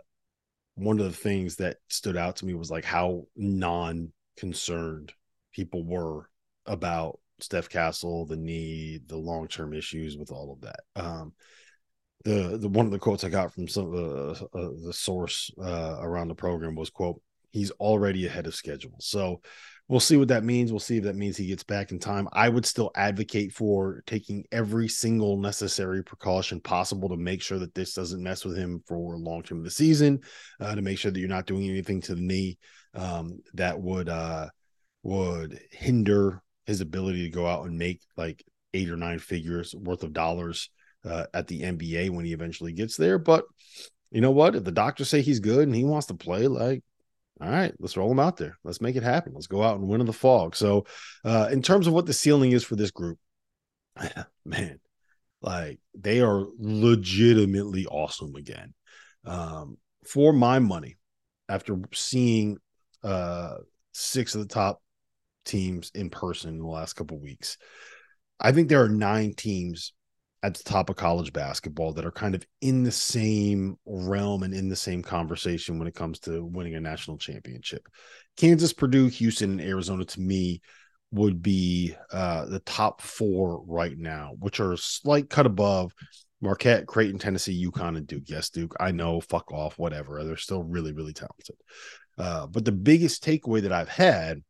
one 0.76 1.00
of 1.00 1.06
the 1.06 1.18
things 1.18 1.58
that 1.58 1.78
stood 1.90 2.18
out 2.18 2.38
to 2.38 2.46
me 2.46 2.54
was 2.54 2.72
like 2.72 2.86
how 2.86 3.26
non 3.36 4.12
concerned 4.38 5.12
people 5.52 5.84
were 5.84 6.30
about 6.66 7.20
Steph 7.40 7.70
Castle, 7.70 8.26
the 8.26 8.38
knee, 8.38 9.00
the 9.06 9.18
long 9.18 9.48
term 9.48 9.74
issues 9.74 10.18
with 10.18 10.32
all 10.32 10.54
of 10.54 10.62
that. 10.62 10.80
Um, 10.96 11.34
the 12.28 12.58
the 12.58 12.68
one 12.68 12.86
of 12.86 12.92
the 12.92 13.00
quotes 13.00 13.24
I 13.24 13.30
got 13.30 13.54
from 13.54 13.68
some 13.68 13.94
uh, 13.94 14.32
uh, 14.32 14.70
the 14.86 14.94
source 14.94 15.50
uh, 15.64 15.98
around 16.00 16.28
the 16.28 16.36
program 16.36 16.76
was 16.76 16.90
quote 16.90 17.22
He's 17.52 17.72
already 17.72 18.28
ahead 18.28 18.46
of 18.46 18.54
schedule, 18.54 18.96
so 19.00 19.42
we'll 19.88 20.02
see 20.02 20.18
what 20.18 20.28
that 20.28 20.44
means. 20.44 20.72
We'll 20.72 20.80
see 20.80 20.98
if 20.98 21.06
that 21.06 21.16
means 21.16 21.38
he 21.38 21.48
gets 21.48 21.64
back 21.64 21.92
in 21.92 21.98
time. 21.98 22.28
I 22.34 22.50
would 22.50 22.66
still 22.66 22.92
advocate 22.94 23.54
for 23.54 24.04
taking 24.06 24.44
every 24.52 24.90
single 24.90 25.38
necessary 25.38 26.04
precaution 26.04 26.60
possible 26.60 27.08
to 27.10 27.16
make 27.16 27.42
sure 27.42 27.58
that 27.60 27.74
this 27.74 27.94
doesn't 27.94 28.22
mess 28.22 28.44
with 28.44 28.58
him 28.58 28.84
for 28.86 29.18
long 29.18 29.44
term 29.44 29.60
of 29.60 29.64
the 29.64 29.72
season, 29.72 30.20
uh, 30.60 30.76
to 30.76 30.82
make 30.82 31.00
sure 31.00 31.10
that 31.10 31.20
you're 31.20 31.30
not 31.30 31.48
doing 31.48 31.70
anything 31.70 32.02
to 32.02 32.16
the 32.16 32.22
knee 32.22 32.58
um, 32.94 33.40
that 33.54 33.80
would 33.80 34.10
uh, 34.10 34.48
would 35.04 35.58
hinder 35.72 36.44
his 36.66 36.82
ability 36.82 37.24
to 37.24 37.30
go 37.30 37.48
out 37.48 37.66
and 37.66 37.78
make 37.78 38.02
like 38.18 38.44
eight 38.74 38.90
or 38.90 38.98
nine 38.98 39.20
figures 39.20 39.74
worth 39.74 40.04
of 40.04 40.12
dollars 40.12 40.70
uh, 41.08 41.26
at 41.34 41.48
the 41.48 41.62
NBA 41.62 42.10
when 42.10 42.26
he 42.26 42.34
eventually 42.34 42.74
gets 42.74 42.98
there. 42.98 43.18
But 43.18 43.46
you 44.12 44.22
know 44.22 44.32
what? 44.32 44.56
If 44.56 44.64
the 44.64 44.72
doctors 44.72 45.10
say 45.10 45.22
he's 45.22 45.40
good 45.40 45.68
and 45.68 45.76
he 45.76 45.84
wants 45.84 46.08
to 46.08 46.14
play, 46.14 46.48
like, 46.48 46.84
all 47.40 47.50
right, 47.50 47.74
let's 47.80 47.98
roll 47.98 48.12
him 48.12 48.20
out 48.20 48.38
there. 48.38 48.58
Let's 48.64 48.82
make 48.82 48.96
it 48.96 49.04
happen. 49.04 49.34
Let's 49.34 49.48
go 49.48 49.62
out 49.62 49.78
and 49.78 49.88
win 49.88 50.02
in 50.02 50.08
the 50.08 50.14
Phog. 50.14 50.56
So, 50.56 50.86
uh, 51.24 51.50
in 51.52 51.62
terms 51.62 51.88
of 51.88 51.94
what 51.94 52.06
the 52.06 52.14
ceiling 52.14 52.52
is 52.52 52.64
for 52.64 52.76
this 52.76 52.92
group, 52.92 53.20
man, 54.46 54.80
like 55.42 55.80
they 55.94 56.22
are 56.22 56.46
legitimately 56.58 57.86
awesome 57.86 58.36
again. 58.36 58.74
Um, 59.26 59.78
for 60.06 60.34
my 60.34 60.60
money, 60.60 60.96
after 61.50 61.78
seeing 61.94 62.58
uh, 63.04 63.58
six 63.92 64.36
of 64.36 64.42
the 64.42 64.54
top 64.54 64.82
teams 65.46 65.92
in 65.96 66.10
person 66.10 66.52
in 66.52 66.60
the 66.60 66.68
last 66.68 66.94
couple 66.94 67.18
weeks. 67.20 67.58
I 68.40 68.52
think 68.52 68.70
there 68.70 68.84
are 68.84 68.90
nine 68.90 69.34
teams 69.34 69.94
at 70.48 70.54
the 70.54 70.64
top 70.64 70.90
of 70.90 70.96
college 70.96 71.34
basketball 71.34 71.92
that 71.92 72.06
are 72.06 72.12
kind 72.12 72.34
of 72.34 72.46
in 72.62 72.84
the 72.84 72.92
same 72.92 73.78
realm 73.86 74.44
and 74.44 74.54
in 74.54 74.70
the 74.70 74.78
same 74.78 75.04
conversation 75.04 75.78
when 75.78 75.90
it 75.90 75.94
comes 75.94 76.20
to 76.20 76.46
winning 76.46 76.76
a 76.76 76.80
national 76.80 77.18
championship. 77.18 77.86
Kansas, 78.38 78.72
Purdue, 78.72 79.08
Houston, 79.08 79.52
and 79.52 79.62
Arizona 79.62 80.06
to 80.06 80.22
me 80.22 80.62
would 81.12 81.42
be 81.42 81.94
uh, 82.14 82.46
the 82.46 82.62
top 82.62 83.02
four 83.02 83.62
right 83.66 83.98
now, 83.98 84.32
which 84.40 84.62
are 84.62 84.72
a 84.72 84.78
slight 84.78 85.30
cut 85.30 85.46
above 85.46 85.92
Marquette, 86.40 86.88
Creighton, 86.88 87.20
Tennessee, 87.20 87.68
UConn, 87.70 87.98
and 87.98 88.08
Duke. 88.08 88.24
Yes, 88.28 88.50
Duke. 88.50 88.74
I 88.80 88.92
know, 88.92 89.20
fuck 89.20 89.52
off, 89.52 89.78
whatever. 89.78 90.24
They're 90.24 90.38
still 90.38 90.64
really, 90.64 90.94
really 90.94 91.14
talented. 91.14 91.56
Uh, 92.18 92.48
but 92.48 92.64
the 92.64 92.72
biggest 92.72 93.22
takeaway 93.22 93.64
that 93.64 93.74
I've 93.74 93.90
had 93.90 94.42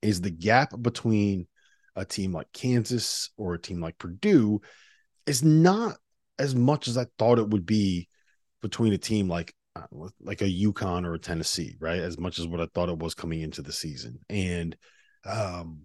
is 0.00 0.20
the 0.20 0.30
gap 0.30 0.72
between 0.82 1.46
a 1.94 2.04
team 2.04 2.32
like 2.32 2.50
Kansas 2.52 3.30
or 3.36 3.54
a 3.54 3.60
team 3.60 3.80
like 3.80 3.98
Purdue 3.98 4.60
is 5.26 5.42
not 5.42 5.96
as 6.38 6.54
much 6.54 6.88
as 6.88 6.96
I 6.98 7.06
thought 7.18 7.38
it 7.38 7.48
would 7.48 7.66
be 7.66 8.08
between 8.60 8.92
a 8.92 8.98
team 8.98 9.28
like 9.28 9.54
uh, 9.74 10.08
like 10.20 10.42
a 10.42 10.44
UConn 10.44 11.06
or 11.06 11.14
a 11.14 11.18
Tennessee, 11.18 11.76
right? 11.80 12.00
As 12.00 12.18
much 12.18 12.38
as 12.38 12.46
what 12.46 12.60
I 12.60 12.66
thought 12.74 12.88
it 12.88 12.98
was 12.98 13.14
coming 13.14 13.40
into 13.40 13.62
the 13.62 13.72
season. 13.72 14.18
And 14.28 14.76
um 15.24 15.82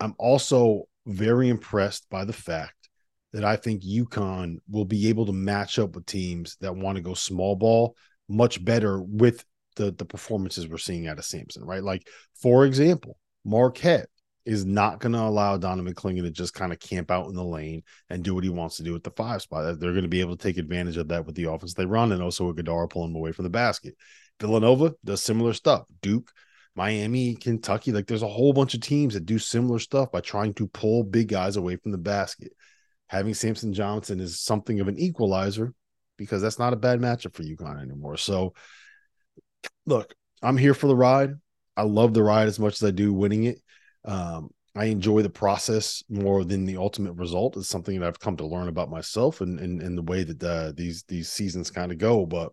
I'm 0.00 0.14
also 0.18 0.84
very 1.06 1.48
impressed 1.48 2.08
by 2.10 2.24
the 2.24 2.32
fact 2.32 2.88
that 3.32 3.44
I 3.44 3.56
think 3.56 3.82
UConn 3.82 4.56
will 4.68 4.84
be 4.84 5.08
able 5.08 5.26
to 5.26 5.32
match 5.32 5.78
up 5.78 5.94
with 5.94 6.06
teams 6.06 6.56
that 6.60 6.74
want 6.74 6.96
to 6.96 7.02
go 7.02 7.14
small 7.14 7.56
ball 7.56 7.96
much 8.28 8.64
better 8.64 9.00
with 9.00 9.44
the 9.76 9.92
the 9.92 10.04
performances 10.04 10.68
we're 10.68 10.78
seeing 10.78 11.06
out 11.06 11.18
of 11.18 11.24
Samson, 11.24 11.64
right? 11.64 11.82
Like 11.82 12.06
for 12.40 12.66
example, 12.66 13.16
Marquette 13.44 14.08
is 14.44 14.64
not 14.64 14.98
going 14.98 15.12
to 15.12 15.20
allow 15.20 15.56
Donovan 15.56 15.94
Clingan 15.94 16.22
to 16.22 16.30
just 16.30 16.54
kind 16.54 16.72
of 16.72 16.80
camp 16.80 17.10
out 17.10 17.28
in 17.28 17.34
the 17.34 17.44
lane 17.44 17.82
and 18.10 18.24
do 18.24 18.34
what 18.34 18.44
he 18.44 18.50
wants 18.50 18.76
to 18.76 18.82
do 18.82 18.94
at 18.94 19.04
the 19.04 19.10
five 19.12 19.42
spot. 19.42 19.78
They're 19.78 19.92
going 19.92 20.02
to 20.02 20.08
be 20.08 20.20
able 20.20 20.36
to 20.36 20.42
take 20.42 20.58
advantage 20.58 20.96
of 20.96 21.08
that 21.08 21.24
with 21.24 21.34
the 21.34 21.44
offense 21.44 21.74
they 21.74 21.86
run, 21.86 22.12
and 22.12 22.22
also 22.22 22.52
Ighodaro 22.52 22.90
pulling 22.90 23.12
them 23.12 23.20
away 23.20 23.32
from 23.32 23.44
the 23.44 23.50
basket. 23.50 23.94
Villanova 24.40 24.94
does 25.04 25.22
similar 25.22 25.52
stuff. 25.52 25.84
Duke, 26.00 26.32
Miami, 26.74 27.34
Kentucky, 27.34 27.92
like 27.92 28.06
there's 28.06 28.22
a 28.22 28.28
whole 28.28 28.52
bunch 28.52 28.74
of 28.74 28.80
teams 28.80 29.14
that 29.14 29.26
do 29.26 29.38
similar 29.38 29.78
stuff 29.78 30.10
by 30.10 30.20
trying 30.20 30.54
to 30.54 30.66
pull 30.68 31.04
big 31.04 31.28
guys 31.28 31.56
away 31.56 31.76
from 31.76 31.92
the 31.92 31.98
basket. 31.98 32.52
Having 33.08 33.34
Samson 33.34 33.74
Johnson 33.74 34.20
is 34.20 34.40
something 34.40 34.80
of 34.80 34.88
an 34.88 34.98
equalizer 34.98 35.74
because 36.16 36.40
that's 36.40 36.58
not 36.58 36.72
a 36.72 36.76
bad 36.76 36.98
matchup 36.98 37.34
for 37.34 37.42
UConn 37.42 37.80
anymore. 37.80 38.16
So 38.16 38.54
look, 39.86 40.14
I'm 40.42 40.56
here 40.56 40.74
for 40.74 40.86
the 40.86 40.96
ride. 40.96 41.34
I 41.76 41.82
love 41.82 42.14
the 42.14 42.22
ride 42.22 42.48
as 42.48 42.58
much 42.58 42.74
as 42.74 42.84
I 42.84 42.90
do 42.90 43.12
winning 43.12 43.44
it. 43.44 43.58
Um, 44.04 44.50
I 44.74 44.86
enjoy 44.86 45.22
the 45.22 45.30
process 45.30 46.02
more 46.08 46.44
than 46.44 46.64
the 46.64 46.78
ultimate 46.78 47.12
result. 47.12 47.56
It's 47.56 47.68
something 47.68 48.00
that 48.00 48.06
I've 48.06 48.20
come 48.20 48.38
to 48.38 48.46
learn 48.46 48.68
about 48.68 48.90
myself 48.90 49.40
and 49.40 49.60
and, 49.60 49.82
and 49.82 49.98
the 49.98 50.02
way 50.02 50.24
that 50.24 50.74
these 50.76 51.04
these 51.08 51.28
seasons 51.28 51.70
kind 51.70 51.92
of 51.92 51.98
go. 51.98 52.24
But 52.24 52.52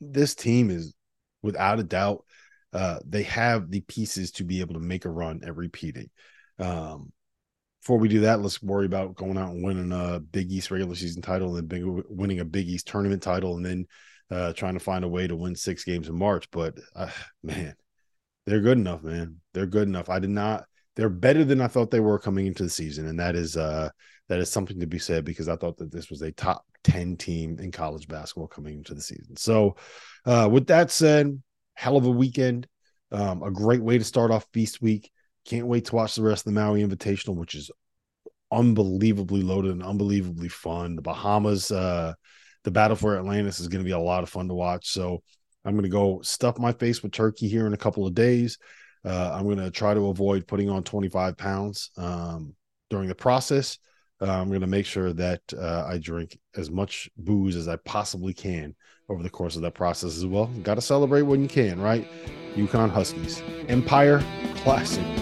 this 0.00 0.34
team 0.34 0.70
is, 0.70 0.94
without 1.42 1.80
a 1.80 1.84
doubt, 1.84 2.24
uh, 2.72 2.98
they 3.06 3.24
have 3.24 3.70
the 3.70 3.80
pieces 3.80 4.30
to 4.32 4.44
be 4.44 4.60
able 4.60 4.74
to 4.74 4.80
make 4.80 5.04
a 5.04 5.10
run 5.10 5.40
at 5.44 5.56
repeating. 5.56 6.08
Um, 6.58 7.12
before 7.80 7.98
we 7.98 8.08
do 8.08 8.20
that, 8.20 8.40
let's 8.40 8.62
worry 8.62 8.86
about 8.86 9.16
going 9.16 9.36
out 9.36 9.50
and 9.50 9.64
winning 9.64 9.92
a 9.92 10.20
Big 10.20 10.52
East 10.52 10.70
regular 10.70 10.94
season 10.94 11.20
title 11.20 11.56
and 11.56 11.68
big, 11.68 11.82
winning 11.84 12.38
a 12.38 12.44
Big 12.44 12.68
East 12.68 12.86
tournament 12.86 13.22
title, 13.22 13.56
and 13.56 13.66
then 13.66 13.86
uh, 14.30 14.52
trying 14.52 14.74
to 14.74 14.80
find 14.80 15.04
a 15.04 15.08
way 15.08 15.26
to 15.26 15.36
win 15.36 15.56
six 15.56 15.82
games 15.82 16.08
in 16.08 16.16
March. 16.16 16.48
But 16.52 16.78
uh, 16.94 17.10
man, 17.42 17.74
they're 18.46 18.60
good 18.60 18.78
enough, 18.78 19.02
man. 19.02 19.41
They're 19.54 19.66
good 19.66 19.88
enough. 19.88 20.08
I 20.08 20.18
did 20.18 20.30
not. 20.30 20.64
They're 20.96 21.08
better 21.08 21.44
than 21.44 21.60
I 21.60 21.68
thought 21.68 21.90
they 21.90 22.00
were 22.00 22.18
coming 22.18 22.46
into 22.46 22.62
the 22.62 22.70
season, 22.70 23.06
and 23.06 23.18
that 23.20 23.34
is 23.34 23.56
uh 23.56 23.90
that 24.28 24.40
is 24.40 24.50
something 24.50 24.80
to 24.80 24.86
be 24.86 24.98
said 24.98 25.24
because 25.24 25.48
I 25.48 25.56
thought 25.56 25.78
that 25.78 25.90
this 25.90 26.10
was 26.10 26.22
a 26.22 26.32
top 26.32 26.64
ten 26.84 27.16
team 27.16 27.58
in 27.58 27.70
college 27.70 28.08
basketball 28.08 28.48
coming 28.48 28.74
into 28.78 28.94
the 28.94 29.00
season. 29.00 29.36
So, 29.36 29.76
uh, 30.26 30.48
with 30.50 30.66
that 30.68 30.90
said, 30.90 31.40
hell 31.74 31.96
of 31.96 32.06
a 32.06 32.10
weekend. 32.10 32.66
Um, 33.10 33.42
a 33.42 33.50
great 33.50 33.82
way 33.82 33.98
to 33.98 34.04
start 34.04 34.30
off 34.30 34.46
Feast 34.52 34.80
Week. 34.80 35.10
Can't 35.44 35.66
wait 35.66 35.86
to 35.86 35.94
watch 35.94 36.14
the 36.14 36.22
rest 36.22 36.46
of 36.46 36.54
the 36.54 36.60
Maui 36.60 36.82
Invitational, 36.82 37.36
which 37.36 37.54
is 37.54 37.70
unbelievably 38.50 39.42
loaded 39.42 39.72
and 39.72 39.82
unbelievably 39.82 40.48
fun. 40.48 40.96
The 40.96 41.02
Bahamas, 41.02 41.70
uh, 41.70 42.14
the 42.64 42.70
battle 42.70 42.96
for 42.96 43.16
Atlantis 43.16 43.60
is 43.60 43.68
going 43.68 43.82
to 43.82 43.88
be 43.88 43.92
a 43.92 43.98
lot 43.98 44.22
of 44.22 44.28
fun 44.28 44.48
to 44.48 44.54
watch. 44.54 44.88
So 44.88 45.22
I'm 45.64 45.74
going 45.74 45.84
to 45.84 45.90
go 45.90 46.20
stuff 46.22 46.58
my 46.58 46.72
face 46.72 47.02
with 47.02 47.12
turkey 47.12 47.48
here 47.48 47.66
in 47.66 47.74
a 47.74 47.78
couple 47.78 48.06
of 48.06 48.14
days. 48.14 48.58
Uh, 49.04 49.32
I'm 49.32 49.44
going 49.44 49.58
to 49.58 49.70
try 49.70 49.94
to 49.94 50.08
avoid 50.08 50.46
putting 50.46 50.70
on 50.70 50.82
25 50.82 51.36
pounds 51.36 51.90
um, 51.96 52.54
during 52.90 53.08
the 53.08 53.14
process. 53.14 53.78
Uh, 54.20 54.30
I'm 54.30 54.48
going 54.48 54.60
to 54.60 54.66
make 54.68 54.86
sure 54.86 55.12
that 55.12 55.40
uh, 55.56 55.84
I 55.86 55.98
drink 55.98 56.38
as 56.56 56.70
much 56.70 57.10
booze 57.16 57.56
as 57.56 57.66
I 57.66 57.76
possibly 57.76 58.32
can 58.32 58.74
over 59.08 59.22
the 59.22 59.30
course 59.30 59.56
of 59.56 59.62
that 59.62 59.74
process 59.74 60.16
as 60.16 60.26
well. 60.26 60.46
Got 60.62 60.76
to 60.76 60.80
celebrate 60.80 61.22
when 61.22 61.42
you 61.42 61.48
can, 61.48 61.80
right? 61.80 62.06
UConn 62.54 62.90
Huskies, 62.90 63.42
Empire 63.68 64.22
Classic. 64.56 65.21